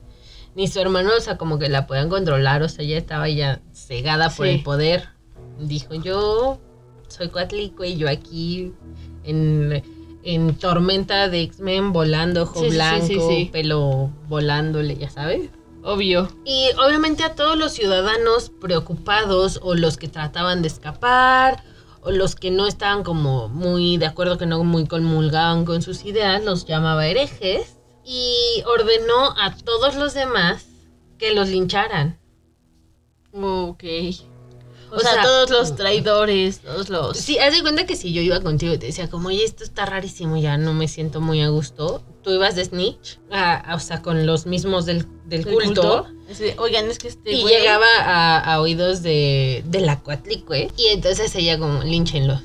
[0.55, 2.63] ni su hermano, o sea, como que la podían controlar.
[2.63, 5.09] O sea, ella estaba ya cegada por el poder.
[5.59, 6.59] Dijo, yo
[7.07, 8.73] soy Coatlicue y yo aquí
[9.23, 9.83] en,
[10.23, 15.49] en tormenta de X-Men volando, ojo Sí, blanco, sí, pelo volándole, ya sabes.
[15.83, 16.29] Obvio.
[16.45, 21.63] Y obviamente a todos los ciudadanos preocupados o los que trataban de escapar
[22.11, 26.43] los que no estaban como muy de acuerdo, que no muy comulgaban con sus ideas,
[26.43, 30.65] los llamaba herejes y ordenó a todos los demás
[31.17, 32.19] que los lincharan.
[33.33, 33.83] Ok.
[34.91, 37.17] O, O sea, sea, todos los traidores, todos los...
[37.17, 39.63] Sí, haz de cuenta que si yo iba contigo y te decía como, oye, esto
[39.63, 43.75] está rarísimo, ya no me siento muy a gusto, tú ibas de snitch, a- a-
[43.75, 45.05] o sea, con los mismos del,
[45.45, 46.07] culto.
[46.57, 50.69] Oigan, es que este Y güey- llegaba a, a oídos de, de la Coatlicue.
[50.77, 52.41] Y entonces ella como, línchenlos.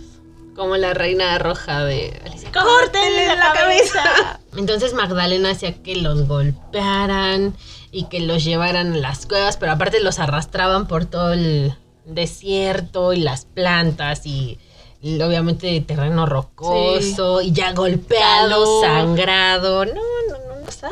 [0.56, 2.50] Como la reina roja de Alicia.
[2.52, 4.40] ¡Córtenle la cabeza!
[4.56, 7.54] Entonces Magdalena hacía que los golpearan
[7.92, 13.12] y que los llevaran a las cuevas, pero aparte los arrastraban por todo el desierto
[13.12, 14.58] y las plantas y
[15.02, 18.84] obviamente terreno rocoso y ya golpeado, Calor.
[18.84, 19.84] sangrado.
[19.84, 20.90] No, no, no, o sea,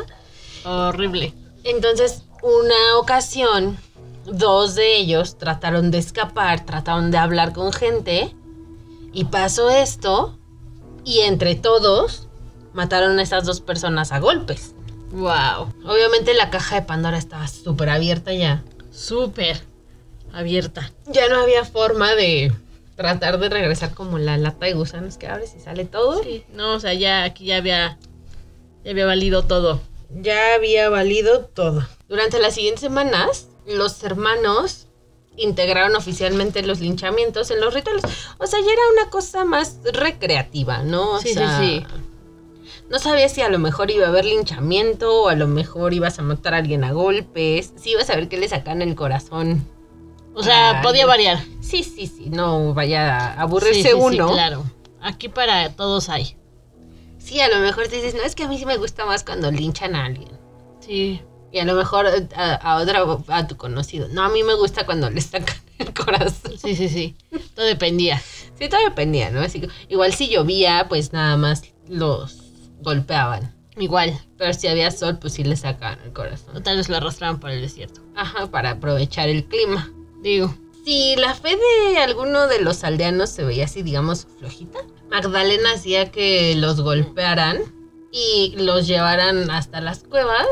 [0.65, 1.33] Horrible.
[1.63, 3.77] entonces, una ocasión,
[4.25, 8.35] dos de ellos trataron de escapar, trataron de hablar con gente
[9.13, 10.37] y pasó esto
[11.03, 12.27] y entre todos
[12.73, 14.73] mataron a esas dos personas a golpes.
[15.11, 15.73] Wow.
[15.85, 18.63] Obviamente la caja de Pandora estaba súper abierta ya.
[18.91, 19.61] Súper
[20.33, 20.91] abierta.
[21.07, 22.51] Ya no había forma de
[22.97, 26.21] tratar de regresar como la lata de gusanos que abres y sale todo.
[26.23, 27.97] Sí, no, o sea, ya aquí ya había
[28.83, 29.79] ya había valido todo.
[30.21, 31.87] ya había valido todo.
[32.09, 34.87] Durante las siguientes semanas, los hermanos
[35.35, 38.03] integraron oficialmente los linchamientos en los rituales.
[38.39, 41.11] O sea, ya era una cosa más recreativa, ¿no?
[41.15, 41.85] O Sí, sí, sea, sí.
[42.89, 46.17] No sabías si a lo mejor iba a haber linchamiento o a lo mejor ibas
[46.19, 47.73] a matar a alguien a golpes.
[47.75, 49.67] Si ibas a ver que le sacan el corazón.
[50.37, 51.39] O sea, Ah, podía variar.
[51.61, 52.29] Sí, sí, sí.
[52.29, 54.31] No vaya a aburrirse Sí, sí, sí, uno.
[54.31, 54.63] claro.
[55.01, 56.37] Aquí para todos hay.
[57.17, 59.23] Sí, a lo mejor te dices, no, es que a mí sí me gusta más
[59.23, 60.29] cuando linchan a alguien.
[60.79, 61.21] Sí.
[61.51, 64.07] Y a lo mejor eh, a, a otra, a tu conocido.
[64.09, 66.57] No, a mí me gusta cuando le sacan el corazón.
[66.57, 67.15] Sí, sí, sí.
[67.55, 68.21] Todo dependía.
[68.59, 69.41] Sí, todo dependía, ¿no?
[69.41, 72.37] Así que, igual si llovía, pues nada más los
[72.81, 73.55] golpeaban.
[73.77, 74.17] Igual.
[74.37, 76.55] Pero si había sol, pues sí le sacaban el corazón.
[76.57, 78.01] O tal vez lo arrastraban por el desierto.
[78.15, 79.91] Ajá, para aprovechar el clima.
[80.21, 80.53] Digo.
[80.85, 86.11] Si la fe de alguno de los aldeanos se veía así, digamos, flojita, Magdalena hacía
[86.11, 87.57] que los golpearan
[88.11, 90.47] y los llevaran hasta las cuevas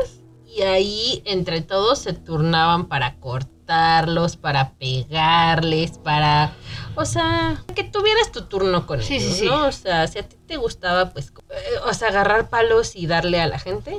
[0.46, 6.52] y ahí entre todos se turnaban para cortar cortarlos, para pegarles, para,
[6.94, 9.46] o sea, que tuvieras tu turno con Sí, ellos, sí, sí.
[9.46, 9.66] ¿no?
[9.66, 13.40] O sea, si a ti te gustaba, pues, eh, o sea, agarrar palos y darle
[13.40, 13.96] a la gente,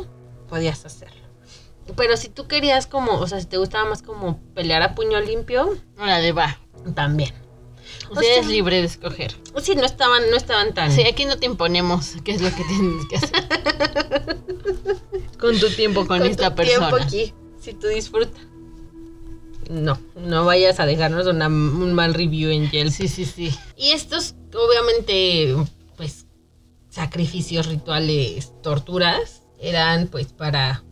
[0.47, 1.26] podías hacerlo.
[1.95, 5.19] Pero si tú querías como, o sea, si te gustaba más como pelear a puño
[5.21, 6.59] limpio, Órale, va.
[6.95, 7.33] también.
[8.09, 9.35] O O sea, sea- eres libre de escoger.
[9.61, 12.63] Sí, no estaban, no estaban tan Sí, aquí no te imponemos qué es lo que
[12.63, 14.37] tienes que hacer.
[15.39, 16.87] con tu tiempo con, con esta tu persona.
[16.89, 18.41] tiempo aquí, si tú disfrutas.
[19.69, 22.91] No, no vayas a dejarnos una- un mal review en Yelp.
[22.91, 23.53] Sí, sí, sí.
[23.75, 25.55] Y estos, obviamente,
[25.97, 26.25] pues,
[26.89, 30.83] sacrificios, rituales, torturas, eran pues para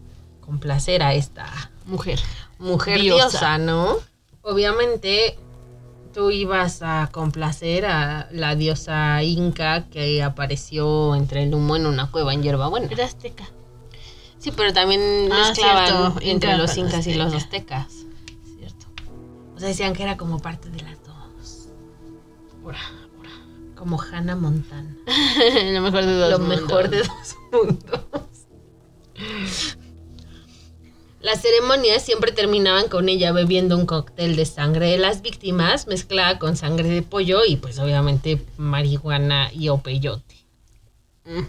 [0.45, 1.45] complacer a esta
[1.85, 2.19] Mujer.
[2.59, 3.29] mujer Diosa.
[3.29, 3.95] diosa, ¿no?
[4.41, 5.37] Obviamente,
[6.13, 12.11] tú ibas a complacer a la diosa inca que apareció entre el humo en una
[12.11, 12.87] cueva en hierbabuena.
[12.91, 13.45] Era azteca.
[14.37, 17.77] Sí, pero también Ah, mezclaban cierto, entre inca los incas y los azteca.
[17.81, 18.05] aztecas.
[18.57, 18.85] Cierto.
[19.55, 21.67] O sea, decían que era como parte de las dos.
[22.63, 22.79] Ora.
[23.75, 24.95] Como Hannah Montana.
[25.73, 26.61] lo mejor de dos Lo mundos.
[26.61, 28.01] mejor de dos mundos.
[31.25, 36.37] Las ceremonias siempre terminaban con ella bebiendo un cóctel de sangre de las víctimas mezclada
[36.37, 40.35] con sangre de pollo y pues obviamente marihuana y o peyote.
[41.25, 41.47] Mm.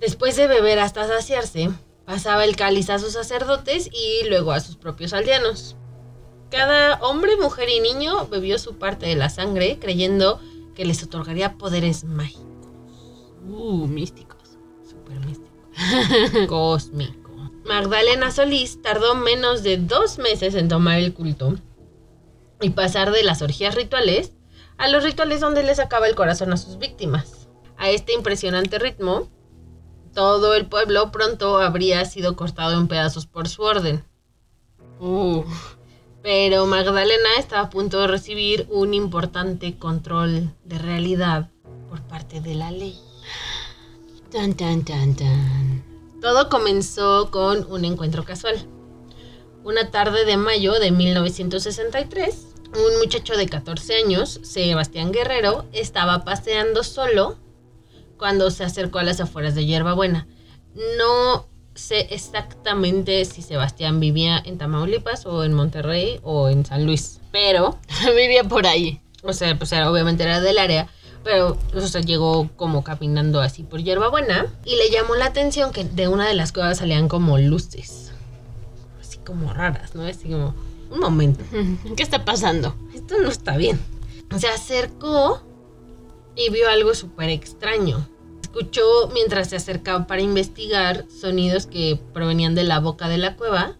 [0.00, 1.68] Después de beber hasta saciarse,
[2.06, 5.76] pasaba el cáliz a sus sacerdotes y luego a sus propios aldeanos.
[6.50, 10.40] Cada hombre, mujer y niño bebió su parte de la sangre creyendo
[10.74, 12.46] que les otorgaría poderes mágicos.
[13.46, 14.56] Uh, místicos.
[14.82, 15.52] Super místico.
[16.48, 17.25] Cósmico.
[17.66, 21.56] Magdalena Solís tardó menos de dos meses en tomar el culto
[22.60, 24.32] y pasar de las orgías rituales
[24.78, 27.48] a los rituales donde le sacaba el corazón a sus víctimas.
[27.76, 29.28] A este impresionante ritmo,
[30.14, 34.04] todo el pueblo pronto habría sido cortado en pedazos por su orden.
[35.00, 35.44] Uh.
[36.22, 41.50] Pero Magdalena estaba a punto de recibir un importante control de realidad
[41.88, 42.98] por parte de la ley.
[44.30, 45.85] Tan, tan, tan, tan.
[46.26, 48.56] Todo comenzó con un encuentro casual.
[49.62, 52.48] Una tarde de mayo de 1963,
[52.84, 57.36] un muchacho de 14 años, Sebastián Guerrero, estaba paseando solo
[58.18, 60.26] cuando se acercó a las afueras de Hierbabuena.
[60.98, 67.20] No sé exactamente si Sebastián vivía en Tamaulipas o en Monterrey o en San Luis,
[67.30, 67.78] pero
[68.16, 69.00] Vivía por ahí.
[69.22, 70.88] o sea, pues obviamente era del área,
[71.26, 75.82] pero o sea, llegó como caminando así por hierbabuena y le llamó la atención que
[75.82, 78.12] de una de las cuevas salían como luces,
[79.00, 80.06] así como raras, ¿no?
[80.06, 80.54] Así como,
[80.88, 81.42] un momento,
[81.96, 82.76] ¿Qué está pasando?
[82.94, 83.80] esto no está bien.
[84.38, 85.42] Se acercó
[86.36, 88.08] y vio algo súper extraño.
[88.40, 93.76] Escuchó mientras se acercaba para investigar sonidos que provenían de la boca de la cueva,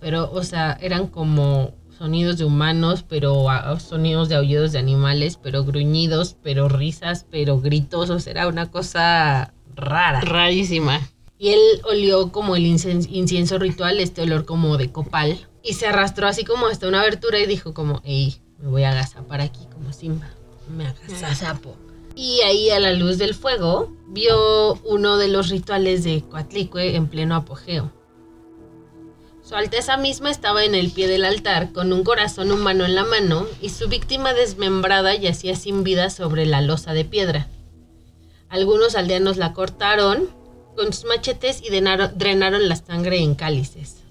[0.00, 5.38] pero, o sea, eran como sonidos de humanos, pero ah, sonidos de aullidos de animales,
[5.42, 10.20] pero gruñidos, pero risas, pero gritos, o sea, era una cosa rara.
[10.20, 11.00] Rarísima.
[11.38, 15.46] Y él olió como el incienso ritual, este olor como de copal.
[15.62, 18.90] Y se arrastró así como hasta una abertura y dijo como, hey, me voy a
[18.90, 20.30] agazapar aquí como Simba.
[20.74, 21.76] Me agazapo.
[22.14, 27.08] Y ahí a la luz del fuego vio uno de los rituales de Coatlicue en
[27.08, 27.90] pleno apogeo.
[29.44, 33.04] Su Alteza misma estaba en el pie del altar con un corazón humano en la
[33.04, 37.46] mano y su víctima desmembrada yacía sin vida sobre la losa de piedra.
[38.48, 40.30] Algunos aldeanos la cortaron
[40.74, 44.02] con sus machetes y drenaron la sangre en cálices.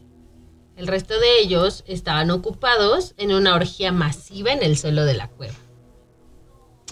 [0.76, 5.30] El resto de ellos estaban ocupados en una orgía masiva en el suelo de la
[5.30, 5.56] cueva.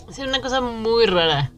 [0.10, 1.52] Es una cosa muy rara.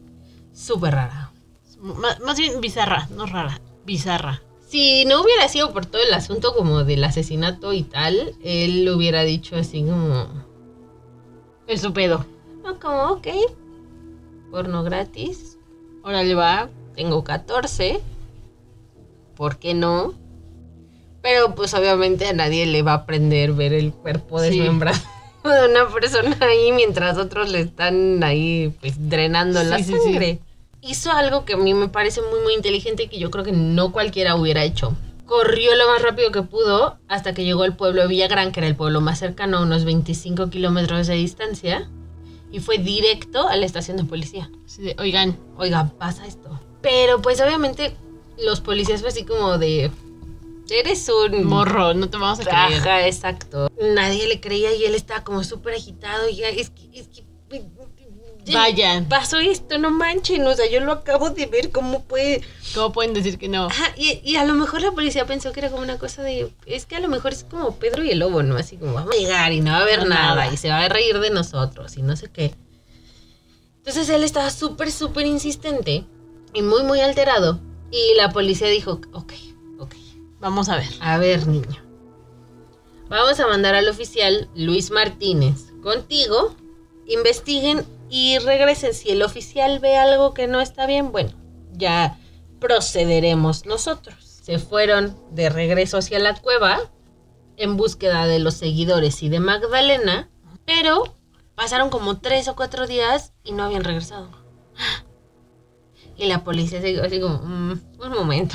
[0.52, 1.32] Súper rara.
[1.80, 3.58] Más bien bizarra, no rara.
[3.86, 4.42] Bizarra.
[4.74, 9.22] Si no hubiera sido por todo el asunto como del asesinato y tal, él hubiera
[9.22, 10.26] dicho así como...
[11.68, 12.26] Es su pedo.
[12.64, 13.28] No, como, ok.
[14.50, 15.58] Porno gratis.
[16.02, 16.70] Órale, va.
[16.96, 18.00] Tengo 14.
[19.36, 20.12] ¿Por qué no?
[21.22, 24.58] Pero pues obviamente a nadie le va a aprender ver el cuerpo Sí.
[24.58, 24.98] desmembrado
[25.44, 30.40] de una persona ahí mientras otros le están ahí pues drenando la Sí, sí, sangre.
[30.86, 33.52] Hizo algo que a mí me parece muy muy inteligente y que yo creo que
[33.52, 34.94] no cualquiera hubiera hecho.
[35.24, 38.66] Corrió lo más rápido que pudo hasta que llegó al pueblo de Villagrán, que era
[38.66, 41.88] el pueblo más cercano, a unos 25 kilómetros de distancia,
[42.52, 44.50] y fue directo a la estación de policía
[44.98, 46.60] oigan, oiga, pasa esto.
[46.82, 47.96] Pero pues obviamente
[48.38, 49.90] los policías fue así como de,
[50.70, 53.06] eres un morro, no te vamos a creer.
[53.06, 53.70] Exacto.
[53.80, 57.24] Nadie le creía y él estaba como súper agitado y ya, es que, es que,
[58.52, 59.08] Vayan.
[59.08, 62.42] Pasó esto, no manchen, o sea, yo lo acabo de ver, ¿cómo puede?
[62.74, 63.66] ¿Cómo pueden decir que no?
[63.66, 66.52] Ajá, y, y a lo mejor la policía pensó que era como una cosa de,
[66.66, 68.56] es que a lo mejor es como Pedro y el lobo, ¿no?
[68.56, 70.52] Así como vamos a llegar y no va a haber No, nada, nada.
[70.52, 72.54] y se va a reír de nosotros y no sé qué.
[73.78, 76.04] Entonces él estaba súper, súper insistente
[76.52, 77.60] y muy, muy alterado.
[77.90, 79.32] Y la policía dijo, ok,
[79.78, 79.94] ok,
[80.40, 80.88] Vamos a ver.
[81.00, 81.82] a ver, niño.
[83.08, 86.54] Vamos a mandar al oficial Luis Martínez contigo.
[87.06, 87.84] Investiguen
[88.14, 88.94] y regresen.
[88.94, 91.32] Si el oficial ve algo que no está bien, bueno,
[91.72, 92.16] ya
[92.60, 94.14] procederemos nosotros.
[94.24, 96.78] Se fueron de regreso hacia la cueva
[97.56, 100.30] en búsqueda de los seguidores y de Magdalena,
[100.64, 101.16] pero
[101.56, 104.30] pasaron como tres o cuatro días y no habían regresado.
[106.16, 108.54] Y la policía se así como, "Mm, un momento.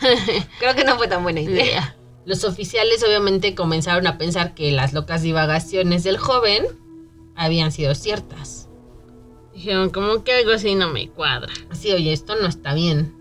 [0.58, 1.94] Creo que no fue tan buena idea.
[2.24, 6.66] Los oficiales obviamente comenzaron a pensar que las locas divagaciones del joven
[7.36, 8.57] habían sido ciertas.
[9.58, 11.52] Dijeron, como que algo así no me cuadra.
[11.68, 13.12] Así, oye, esto no está bien.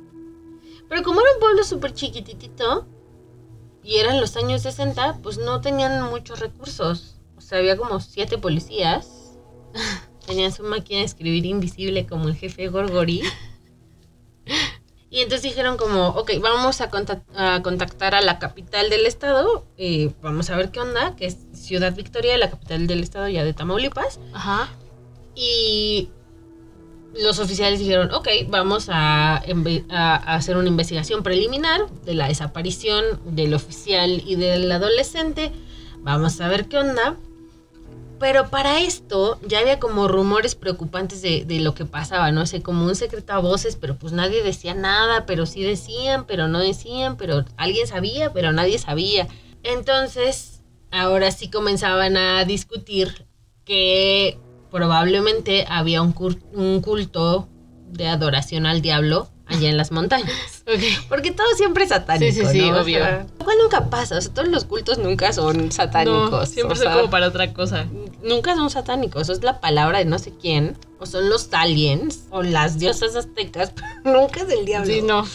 [0.88, 2.86] Pero como era un pueblo súper chiquititito
[3.84, 7.16] y eran los años 60, pues no tenían muchos recursos.
[7.38, 9.34] O sea, había como siete policías.
[10.28, 13.24] Tenían su máquina de escribir invisible como el jefe Gorgori.
[15.10, 19.66] Y entonces dijeron como, ok, vamos a, contac- a contactar a la capital del estado,
[19.78, 23.44] eh, vamos a ver qué onda, que es Ciudad Victoria, la capital del estado ya
[23.44, 24.20] de Tamaulipas.
[24.34, 24.70] Ajá.
[25.34, 26.10] Y
[27.22, 29.38] los oficiales dijeron, ok, vamos a,
[30.26, 35.52] hacer una investigación preliminar de la desaparición del oficial y del adolescente.
[36.00, 37.16] Vamos a ver qué onda.
[38.20, 42.48] Pero para esto ya había como rumores preocupantes de, de lo que pasaba, ¿no?
[42.48, 46.48] sé, como un secreto a voces, pero pues nadie decía nada, pero sí decían, pero
[46.48, 49.28] no decían, pero alguien sabía, pero nadie sabía.
[49.62, 53.28] Entonces, ahora sí comenzaban a discutir
[53.66, 54.40] que
[54.72, 56.14] probablemente había un,
[56.54, 57.48] un culto
[57.90, 60.64] de adoración al diablo allá en las montañas.
[61.10, 62.78] Porque todo siempre es satánico, Sí, sí, sí, ¿no?
[62.78, 63.00] O obvio.
[63.00, 66.32] sea, lo cual nunca pasa, o sea, todos los cultos nunca son satánicos.
[66.32, 67.86] No, siempre o son sea, como para otra cosa.
[68.24, 72.44] Nunca son satánicos, es la palabra de no sé quién, o son los aliens, o
[72.44, 73.72] las diosas aztecas,
[74.04, 74.94] pero nunca es el diablo.
[74.94, 75.26] Sí, no.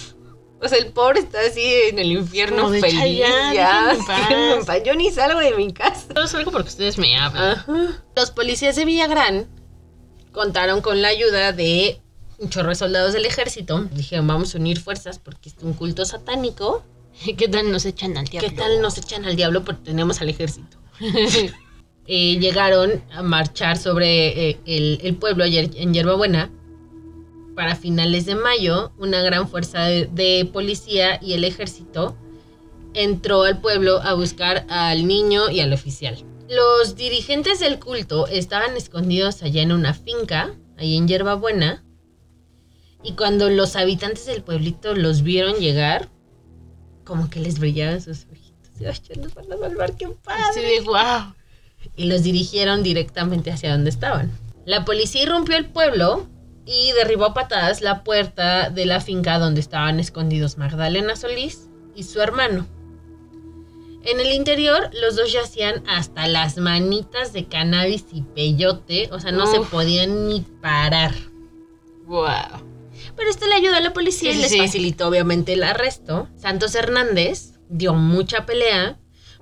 [0.63, 3.93] O sea, el pobre está así en el infierno Como feliz, Chayanne, ya.
[4.31, 4.83] en paz.
[4.85, 6.07] Yo ni salgo de mi casa.
[6.15, 7.59] Todo es algo porque ustedes me hablan.
[7.59, 8.03] Ajá.
[8.15, 9.49] Los policías de Villagrán
[10.31, 12.01] contaron con la ayuda de
[12.39, 13.89] un chorro de soldados del ejército.
[13.93, 16.85] Dijeron, vamos a unir fuerzas porque es un culto satánico.
[17.37, 18.49] ¿Qué tal nos echan al diablo?
[18.49, 20.77] ¿Qué tal nos echan al diablo porque tenemos al ejército?
[22.09, 26.51] Eh, llegaron a marchar sobre eh, el, el pueblo ayer en Yerbabuena.
[27.55, 32.17] Para finales de mayo, una gran fuerza de, de policía y el ejército
[32.95, 36.25] entró al pueblo a buscar al niño y al oficial.
[36.49, 41.85] Los dirigentes del culto estaban escondidos allá en una finca, ahí en Yerbabuena,
[43.03, 46.09] y cuando los habitantes del pueblito los vieron llegar,
[47.05, 48.71] como que les brillaban sus ojitos.
[48.81, 51.35] "Ay, nos van a salvar, qué padre de wow.
[51.97, 54.31] y los dirigieron directamente hacia donde estaban.
[54.65, 56.29] La policía irrumpió el pueblo
[56.65, 62.05] y derribó a patadas la puerta de la finca donde estaban escondidos Magdalena Solís y
[62.05, 62.67] su hermano.
[64.05, 69.31] En el interior, los dos yacían hasta las manitas de cannabis y peyote, o sea,
[69.31, 71.13] no se podían ni parar.
[72.07, 72.65] Wow.
[73.17, 74.59] Pero esto le ayudó a la policía Sí, y les sí.
[74.59, 76.29] facilitó obviamente el arresto.
[76.37, 78.99] Santos Hernández dio mucha pelea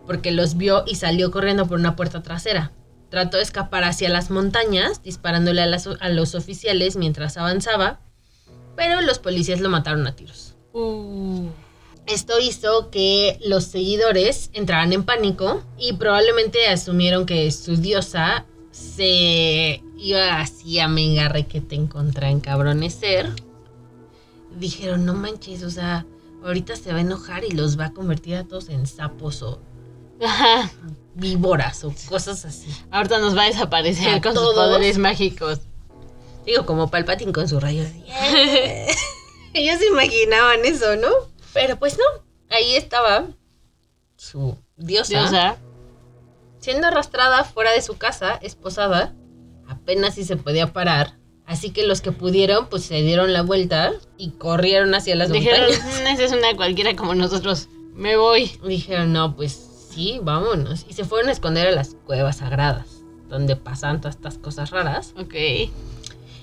[0.07, 2.73] porque los vio y salió corriendo por una puerta trasera.
[3.11, 8.01] Trató de escapar hacia las montañas, disparándole a, las- a los oficiales mientras avanzaba,
[8.77, 10.55] pero los policías lo mataron a tiros.
[10.73, 11.49] Uh.
[12.07, 19.83] Esto hizo que los seguidores entraran en pánico y probablemente asumieron que su diosa se
[19.99, 23.29] iba así a mengarrequete en contra encabronecer.
[24.59, 26.07] Dijeron, no manches, o sea,
[26.45, 29.61] ahorita se va a enojar y los va a convertir a todos en sapos o
[30.23, 30.71] Ajá.
[31.15, 32.69] víboras o cosas así.
[32.91, 34.55] Ahorita nos va a desaparecer A con sus todos.
[34.55, 35.61] poderes mágicos.
[36.47, 37.83] Digo, como Palpatine con su rayo.
[37.85, 38.03] así.
[39.55, 41.09] Ellos se imaginaban eso, ¿no?
[41.53, 42.23] Pero pues no,
[42.55, 43.27] ahí estaba
[44.17, 45.29] su diosa.
[45.29, 45.57] Sea,
[46.61, 49.15] siendo arrastrada fuera de su casa, esposada,
[49.69, 51.19] apenas si se podía parar.
[51.47, 55.69] Así que los que pudieron, pues se dieron la vuelta y corrieron hacia las dijeron,
[55.69, 56.01] montañas.
[56.03, 57.69] "Mm, esa es una cualquiera como nosotros.
[57.95, 58.47] Me voy.
[58.65, 60.87] Dijeron, no, pues sí, vámonos.
[60.89, 62.87] Y se fueron a esconder a las cuevas sagradas,
[63.29, 65.15] donde pasan todas estas cosas raras.
[65.19, 65.35] Ok.
[65.35, 65.71] Y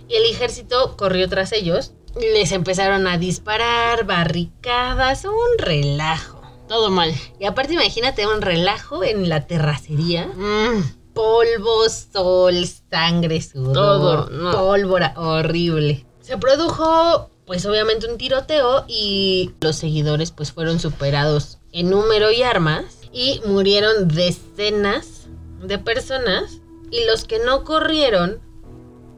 [0.10, 1.92] el ejército corrió tras ellos.
[2.34, 6.42] Les empezaron a disparar, barricadas, un relajo.
[6.68, 7.14] Todo mal.
[7.40, 10.28] Y aparte imagínate un relajo en la terracería.
[10.28, 10.84] Mm.
[11.14, 12.54] polvo, sol,
[12.92, 14.52] sangre, sudor, Todo, no.
[14.52, 16.06] pólvora, horrible.
[16.22, 22.44] Se produjo, pues obviamente un tiroteo y los seguidores pues fueron superados en número y
[22.44, 25.28] armas y murieron decenas
[25.62, 28.40] de personas y los que no corrieron,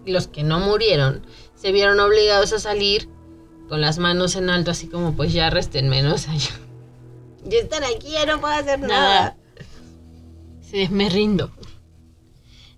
[0.06, 1.26] los que no murieron,
[1.56, 3.10] se vieron obligados a salir
[3.68, 6.16] con las manos en alto así como pues ya arrestenme, ¿no?
[6.16, 6.52] O sea, yo,
[7.46, 8.88] ya están aquí, ya no puedo hacer nada.
[8.90, 9.38] Nada.
[10.62, 11.52] Sí, me rindo.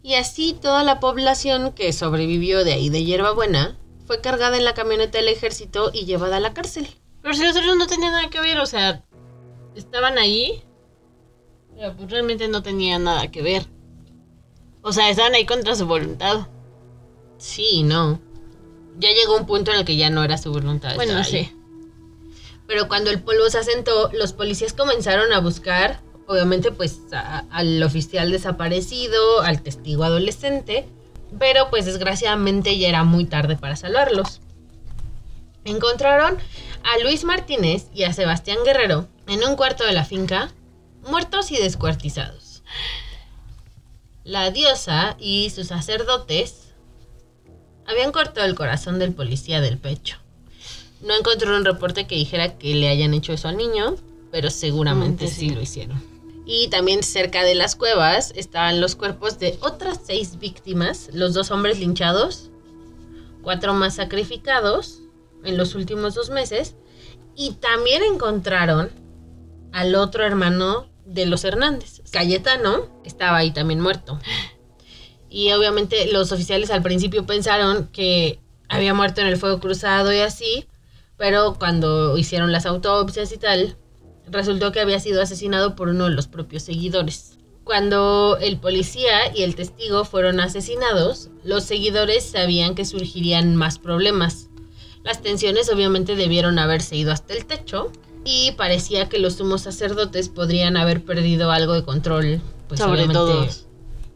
[0.04, 4.74] Y así toda la población que sobrevivió de ahí de Hierbabuena fue cargada en la
[4.74, 6.88] camioneta del ejército y llevada a la cárcel.
[7.22, 9.04] Pero si los otros no tenían nada que ver, o sea,
[9.76, 10.64] estaban ahí,
[11.82, 13.66] pero pues realmente no tenían nada que ver.
[14.84, 16.48] O sea, estaban ahí contra su voluntad.
[17.40, 18.20] Sí, no.
[19.00, 20.94] Ya llegó un punto en el que ya no era su voluntad.
[20.96, 21.24] Bueno, ahí.
[21.24, 21.52] sí.
[22.68, 27.82] Pero cuando el polvo se asentó, los policías comenzaron a buscar, obviamente, pues a- al
[27.82, 30.88] oficial desaparecido, al testigo adolescente,
[31.40, 34.40] pero pues desgraciadamente ya era muy tarde para salvarlos.
[35.66, 36.38] Encontraron
[36.84, 40.52] a Luis Martínez y a Sebastián Guerrero en un cuarto de la finca,
[41.04, 42.64] muertos y descuartizados.
[44.24, 46.74] La diosa y sus sacerdotes
[47.86, 50.18] habían cortado el corazón del policía del pecho.
[51.02, 53.96] No encontró un reporte que dijera que le hayan hecho eso al niño,
[54.32, 55.50] pero seguramente sí sí.
[55.50, 56.02] lo hicieron.
[56.46, 61.50] Y también cerca de las cuevas estaban los cuerpos de otras seis víctimas, los dos
[61.50, 62.50] hombres linchados,
[63.42, 65.00] cuatro más sacrificados
[65.44, 66.76] en los últimos dos meses,
[67.36, 68.92] y también encontraron
[69.72, 74.20] al otro hermano de los Hernández, Cayetano, estaba ahí también muerto.
[75.30, 80.20] Y obviamente los oficiales al principio pensaron que había muerto en el fuego cruzado y
[80.20, 80.68] así,
[81.18, 83.78] pero cuando hicieron las autopsias y tal,
[84.28, 87.38] resultó que había sido asesinado por uno de los propios seguidores.
[87.64, 94.50] Cuando el policía y el testigo fueron asesinados, los seguidores sabían que surgirían más problemas.
[95.04, 97.92] Las tensiones obviamente debieron haberse ido hasta el techo
[98.24, 103.08] y parecía que los sumos sacerdotes podrían haber perdido algo de control, pues Sobre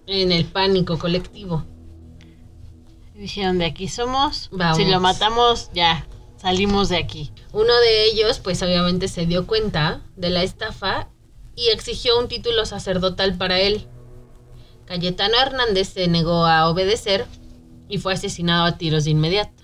[0.07, 1.65] en el pánico colectivo.
[3.15, 4.49] Dijeron, de aquí somos.
[4.51, 4.77] Vamos.
[4.77, 7.31] Si lo matamos, ya, salimos de aquí.
[7.53, 11.09] Uno de ellos, pues obviamente se dio cuenta de la estafa
[11.55, 13.87] y exigió un título sacerdotal para él.
[14.85, 17.25] Cayetano Hernández se negó a obedecer
[17.87, 19.63] y fue asesinado a tiros de inmediato.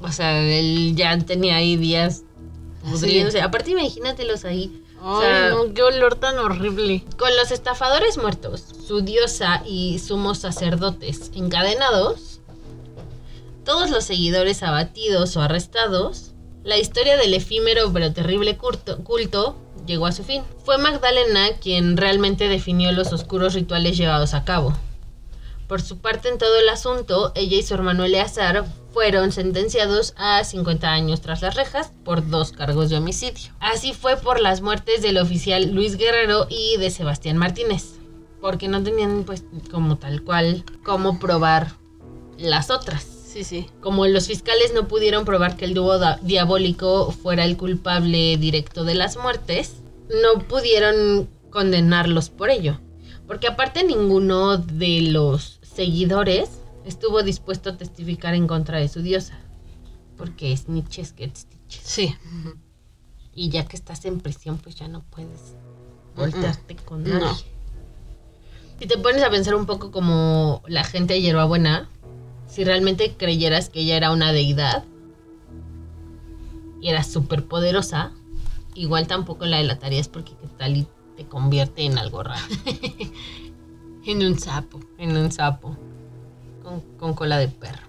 [0.00, 2.24] O sea, él ya tenía ahí días
[2.82, 3.40] pudriéndose.
[3.40, 4.82] Aparte, imagínatelos ahí.
[5.02, 7.04] O Ay, sea, no, qué olor tan horrible.
[7.18, 12.40] Con los estafadores muertos, su diosa y sumos sacerdotes encadenados,
[13.64, 16.32] todos los seguidores abatidos o arrestados,
[16.64, 19.56] la historia del efímero pero terrible culto, culto
[19.86, 20.42] llegó a su fin.
[20.64, 24.72] Fue Magdalena quien realmente definió los oscuros rituales llevados a cabo.
[25.66, 30.44] Por su parte en todo el asunto, ella y su hermano Eleazar fueron sentenciados a
[30.44, 33.52] 50 años tras las rejas por dos cargos de homicidio.
[33.60, 37.94] Así fue por las muertes del oficial Luis Guerrero y de Sebastián Martínez,
[38.40, 41.72] porque no tenían pues como tal cual cómo probar
[42.38, 43.04] las otras.
[43.04, 43.66] Sí, sí.
[43.80, 48.94] Como los fiscales no pudieron probar que el dúo diabólico fuera el culpable directo de
[48.94, 49.76] las muertes,
[50.22, 52.78] no pudieron condenarlos por ello.
[53.26, 59.38] Porque aparte ninguno de los seguidores estuvo dispuesto a testificar en contra de su diosa.
[60.16, 61.82] Porque snitches get stitches.
[61.82, 62.14] Sí.
[63.34, 65.54] Y ya que estás en prisión, pues ya no puedes
[66.14, 67.20] voltearte con nadie.
[67.20, 67.34] No.
[68.78, 71.88] Si te pones a pensar un poco como la gente de Hierbabuena,
[72.46, 74.84] si realmente creyeras que ella era una deidad
[76.80, 78.12] y era súper poderosa,
[78.74, 82.44] igual tampoco la delatarías porque qué tal y te convierte en algo raro,
[84.04, 84.80] En un sapo.
[84.98, 85.76] en un sapo
[86.62, 87.86] con, con cola de perro.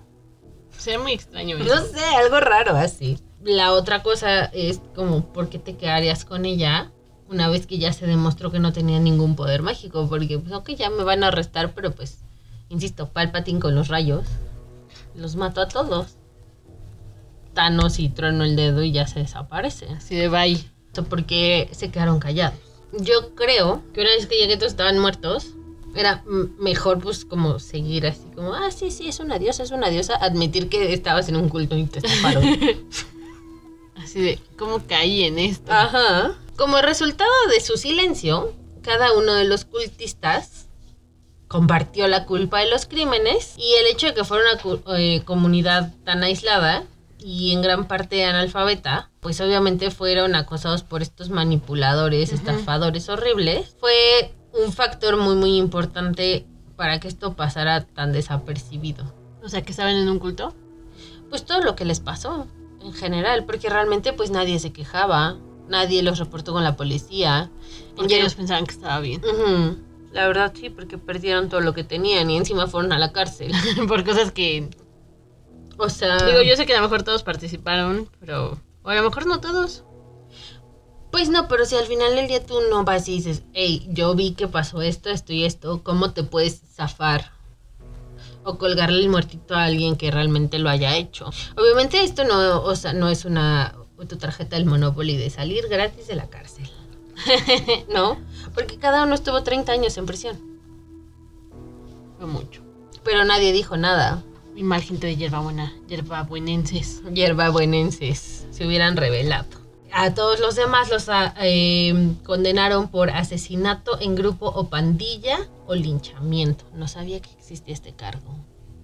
[0.78, 1.86] Sería muy extraño No eso.
[1.88, 3.20] sé, algo raro así.
[3.44, 6.92] La otra cosa es como, ¿por qué te quedarías con ella
[7.30, 10.08] una vez que ya se demostró que no tenía ningún poder mágico?
[10.10, 12.20] Porque, pues, ok, ya me van a arrestar, pero pues,
[12.70, 14.26] insisto, Palpatine con los rayos
[15.16, 16.18] los mató a todos.
[17.54, 19.88] Thanos y trueno el dedo y ya se desaparece.
[19.90, 20.64] Así de bye.
[21.10, 22.58] ¿Por qué se quedaron callados?
[23.00, 25.48] Yo creo que una vez que llegué todos estaban muertos,
[25.96, 26.24] era
[26.60, 30.16] mejor pues como seguir así como, ah, sí, sí, es una diosa, es una diosa,
[30.16, 32.44] admitir que estabas en un culto y te estafaron.
[33.96, 35.72] Así de, ¿cómo caí en esto?
[35.72, 36.36] Ajá.
[36.58, 40.68] Como resultado de su silencio, cada uno de los cultistas
[41.48, 45.94] compartió la culpa de los crímenes y el hecho de que fuera una eh, comunidad
[46.04, 46.84] tan aislada
[47.20, 53.76] y en gran parte analfabeta, pues obviamente fueron acosados por estos manipuladores, estafadores horribles.
[53.80, 56.46] Fue un factor muy, muy importante
[56.76, 59.14] para que esto pasara tan desapercibido.
[59.44, 60.54] O sea, que estaban en un culto.
[61.30, 62.48] Pues todo lo que les pasó,
[62.82, 65.38] en general, porque realmente pues nadie se quejaba,
[65.68, 67.50] nadie los reportó con la policía.
[67.96, 69.22] Porque ellos pensaban que estaba bien.
[70.12, 73.52] La verdad sí, porque perdieron todo lo que tenían y encima fueron a la cárcel.
[73.88, 74.70] Por cosas que.
[75.78, 78.60] O sea, Digo, yo sé que a lo mejor todos participaron, pero.
[78.84, 79.84] O a lo mejor no todos.
[81.14, 84.16] Pues no, pero si al final del día tú no vas y dices, hey, yo
[84.16, 87.32] vi que pasó esto, esto y esto, ¿cómo te puedes zafar?
[88.44, 91.30] O colgarle el muertito a alguien que realmente lo haya hecho.
[91.56, 93.76] Obviamente esto no, o sea, no es una
[94.10, 96.68] tu tarjeta del Monopoly de salir gratis de la cárcel.
[97.94, 98.18] no,
[98.56, 100.40] porque cada uno estuvo 30 años en prisión.
[102.18, 102.64] Fue mucho.
[103.04, 104.24] Pero nadie dijo nada.
[104.56, 107.04] Mi mal gente de hierbabuena, hierbabuenenses.
[107.14, 109.63] Hierbabuenenses se hubieran revelado.
[109.94, 115.38] A todos los demás los ah, eh, condenaron por asesinato en grupo o pandilla
[115.68, 116.66] o linchamiento.
[116.74, 118.36] No sabía que existía este cargo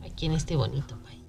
[0.05, 1.19] aquí en este bonito país.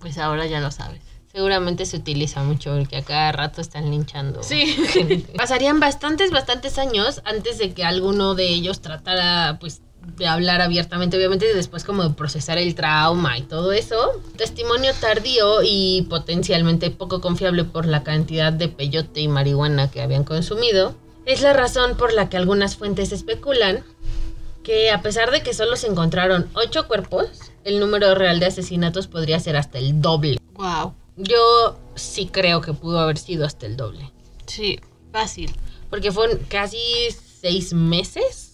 [0.00, 1.02] Pues ahora ya lo sabes.
[1.30, 4.42] Seguramente se utiliza mucho porque a cada rato están linchando.
[4.42, 4.66] Sí.
[4.66, 5.32] gente.
[5.36, 9.82] Pasarían bastantes, bastantes años antes de que alguno de ellos tratara, pues,
[10.16, 14.22] de hablar abiertamente, obviamente, y después como de procesar el trauma y todo eso.
[14.36, 20.24] Testimonio tardío y potencialmente poco confiable por la cantidad de peyote y marihuana que habían
[20.24, 20.94] consumido.
[21.26, 23.84] Es la razón por la que algunas fuentes especulan
[24.62, 27.28] que a pesar de que solo se encontraron ocho cuerpos,
[27.64, 30.38] el número real de asesinatos podría ser hasta el doble.
[30.54, 30.94] Wow.
[31.16, 34.10] Yo sí creo que pudo haber sido hasta el doble.
[34.46, 34.80] Sí,
[35.12, 35.54] fácil.
[35.90, 36.78] Porque fueron casi
[37.40, 38.47] seis meses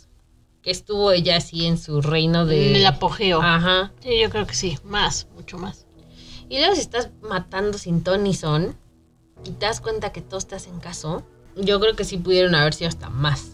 [0.64, 2.70] que estuvo ella así en su reino de...
[2.70, 3.40] En el apogeo.
[3.42, 3.92] Ajá.
[4.02, 4.78] Sí, yo creo que sí.
[4.82, 5.86] Más, mucho más.
[6.48, 8.74] Y luego si estás matando sin ton ni son
[9.44, 11.22] y te das cuenta que todos te hacen caso,
[11.54, 13.52] yo creo que sí pudieron haber sido hasta más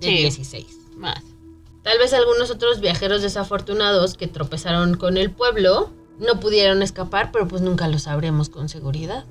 [0.00, 0.16] de Sí.
[0.18, 0.66] 16.
[0.96, 1.22] Más.
[1.82, 7.46] Tal vez algunos otros viajeros desafortunados que tropezaron con el pueblo no pudieron escapar, pero
[7.46, 9.24] pues nunca lo sabremos con seguridad.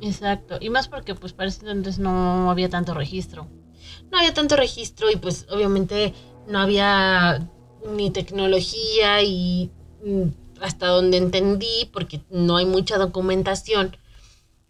[0.00, 0.58] Exacto.
[0.60, 3.48] Y más porque pues parece que entonces no había tanto registro.
[4.10, 6.14] no había tanto registro y pues obviamente
[6.48, 7.48] no había
[7.94, 9.70] ni tecnología y
[10.04, 10.28] mm,
[10.60, 13.96] hasta donde entendí, porque no hay mucha documentación,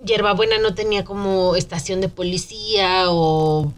[0.04, 3.72] Hierbabuena no tenía como estación de policía o...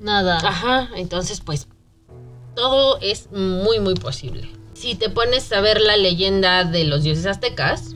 [0.00, 0.38] Nada.
[0.38, 1.68] Ajá, entonces pues
[2.54, 4.48] todo es muy muy posible.
[4.74, 7.94] Si te pones a ver la leyenda de los dioses aztecas,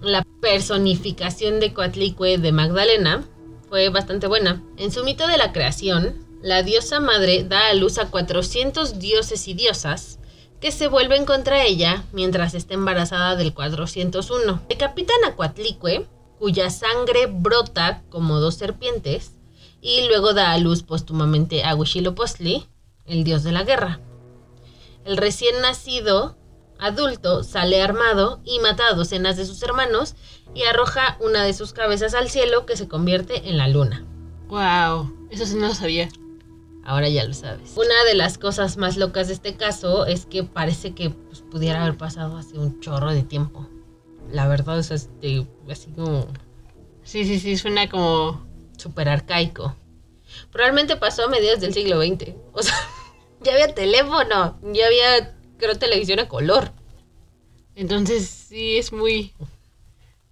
[0.00, 3.24] la personificación de Coatlicue de Magdalena
[3.68, 4.62] fue bastante buena.
[4.76, 9.46] En su mito de la creación, la diosa madre da a luz a 400 dioses
[9.46, 10.18] y diosas
[10.60, 14.62] que se vuelven contra ella mientras está embarazada del 401.
[14.68, 16.06] Decapitan a Coatlicue,
[16.38, 19.32] cuya sangre brota como dos serpientes,
[19.80, 22.66] y luego da a luz póstumamente a Huitzilopochtli,
[23.06, 24.00] el dios de la guerra.
[25.04, 26.36] El recién nacido
[26.78, 30.14] adulto sale armado y mata a docenas de sus hermanos
[30.54, 34.04] y arroja una de sus cabezas al cielo que se convierte en la luna.
[34.48, 35.28] Wow.
[35.30, 36.08] Eso sí no lo sabía.
[36.84, 37.74] Ahora ya lo sabes.
[37.76, 41.82] Una de las cosas más locas de este caso es que parece que pues, pudiera
[41.82, 43.68] haber pasado hace un chorro de tiempo.
[44.30, 46.26] La verdad es este, así como
[47.04, 47.56] Sí, sí, sí.
[47.56, 48.46] Suena como.
[48.76, 49.76] súper arcaico.
[50.50, 52.34] Probablemente pasó a mediados del siglo XX.
[52.52, 52.74] O sea,
[53.40, 56.72] ya había teléfono, ya había, creo, televisión a color.
[57.74, 59.32] Entonces sí es muy.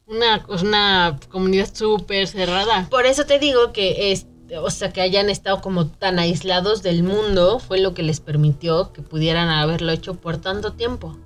[0.06, 2.88] Una, una comunidad súper cerrada.
[2.90, 4.26] Por eso te digo que es,
[4.58, 8.92] o sea, que hayan estado como tan aislados del mundo fue lo que les permitió
[8.92, 11.16] que pudieran haberlo hecho por tanto tiempo.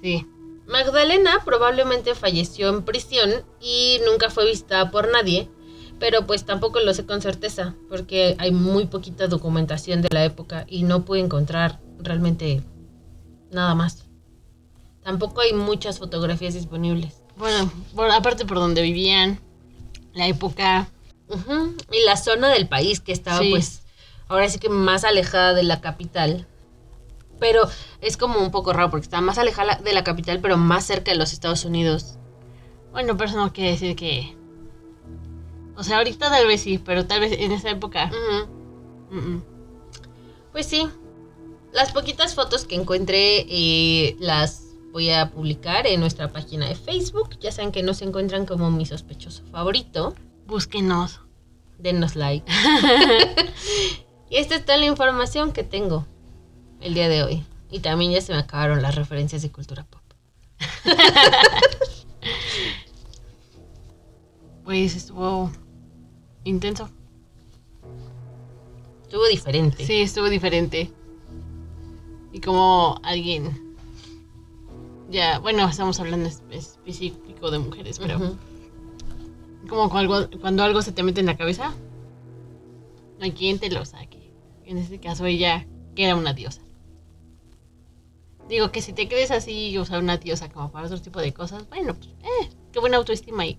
[0.00, 0.26] Sí.
[0.66, 3.30] Magdalena probablemente falleció en prisión
[3.60, 5.48] y nunca fue visitada por nadie,
[5.98, 10.64] pero pues tampoco lo sé con certeza, porque hay muy poquita documentación de la época
[10.68, 12.62] y no pude encontrar realmente
[13.50, 14.04] nada más.
[15.02, 17.22] Tampoco hay muchas fotografías disponibles.
[17.36, 19.40] Bueno, por- aparte por donde vivían,
[20.14, 20.88] la época.
[21.30, 23.50] Ujú, Y la zona del país que estaba Sí.
[23.50, 23.82] pues
[24.28, 26.46] ahora sí que más alejada de la capital.
[27.38, 27.62] Pero
[28.00, 31.10] es como un poco raro porque está más alejada de la capital pero más cerca
[31.12, 32.16] de los Estados Unidos.
[32.92, 34.36] Bueno, pero eso no quiere decir que.
[35.76, 38.10] O sea, ahorita tal vez sí, pero tal vez en esa época.
[39.10, 39.42] Mm.
[40.52, 40.88] Pues sí.
[41.72, 47.38] Las poquitas fotos que encontré eh, las voy a publicar en nuestra página de Facebook.
[47.40, 50.14] Ya saben que nos encuentran como mi sospechoso favorito.
[50.50, 51.20] Búsquenos.
[51.78, 52.44] Denos like.
[54.30, 56.06] y esta es toda la información que tengo
[56.80, 57.44] el día de hoy.
[57.70, 60.02] Y también ya se me acabaron las referencias de cultura pop.
[64.64, 65.50] Pues estuvo
[66.44, 66.88] intenso.
[69.02, 69.84] Estuvo diferente.
[69.84, 70.92] Sí, estuvo diferente.
[72.32, 73.74] Y como alguien.
[75.10, 78.36] Ya, bueno, estamos hablando es- específico de mujeres, pero.
[79.68, 81.74] Como cuando, algo se te mete en la cabeza,
[83.18, 84.32] no hay quien te lo saque.
[84.64, 86.62] En este caso, ella, que era una diosa.
[88.48, 91.68] Digo que si te crees así, usar una diosa como para otro tipo de cosas,
[91.68, 93.58] bueno, pues, eh, qué buena autoestima y,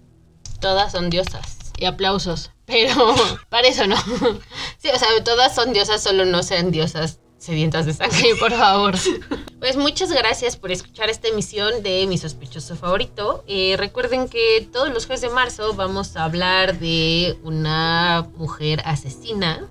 [0.60, 1.58] Todas son diosas.
[1.80, 2.52] y aplausos.
[2.66, 3.16] Pero
[3.50, 3.96] para eso no.
[4.78, 8.94] Sí, o sea, todas son diosas, solo no sean diosas sedientas de sangre, por favor.
[9.60, 13.44] Pues muchas gracias por escuchar esta emisión de Mi Sospechoso Favorito.
[13.48, 19.68] Eh, recuerden que todos los jueves de marzo vamos a hablar de una mujer asesina.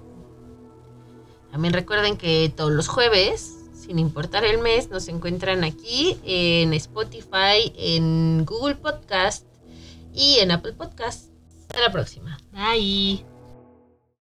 [1.52, 7.72] También recuerden que todos los jueves, sin importar el mes, nos encuentran aquí en Spotify,
[7.76, 9.46] en Google Podcast
[10.12, 11.30] y en Apple Podcast.
[11.60, 12.36] Hasta la próxima.
[12.52, 13.29] Bye.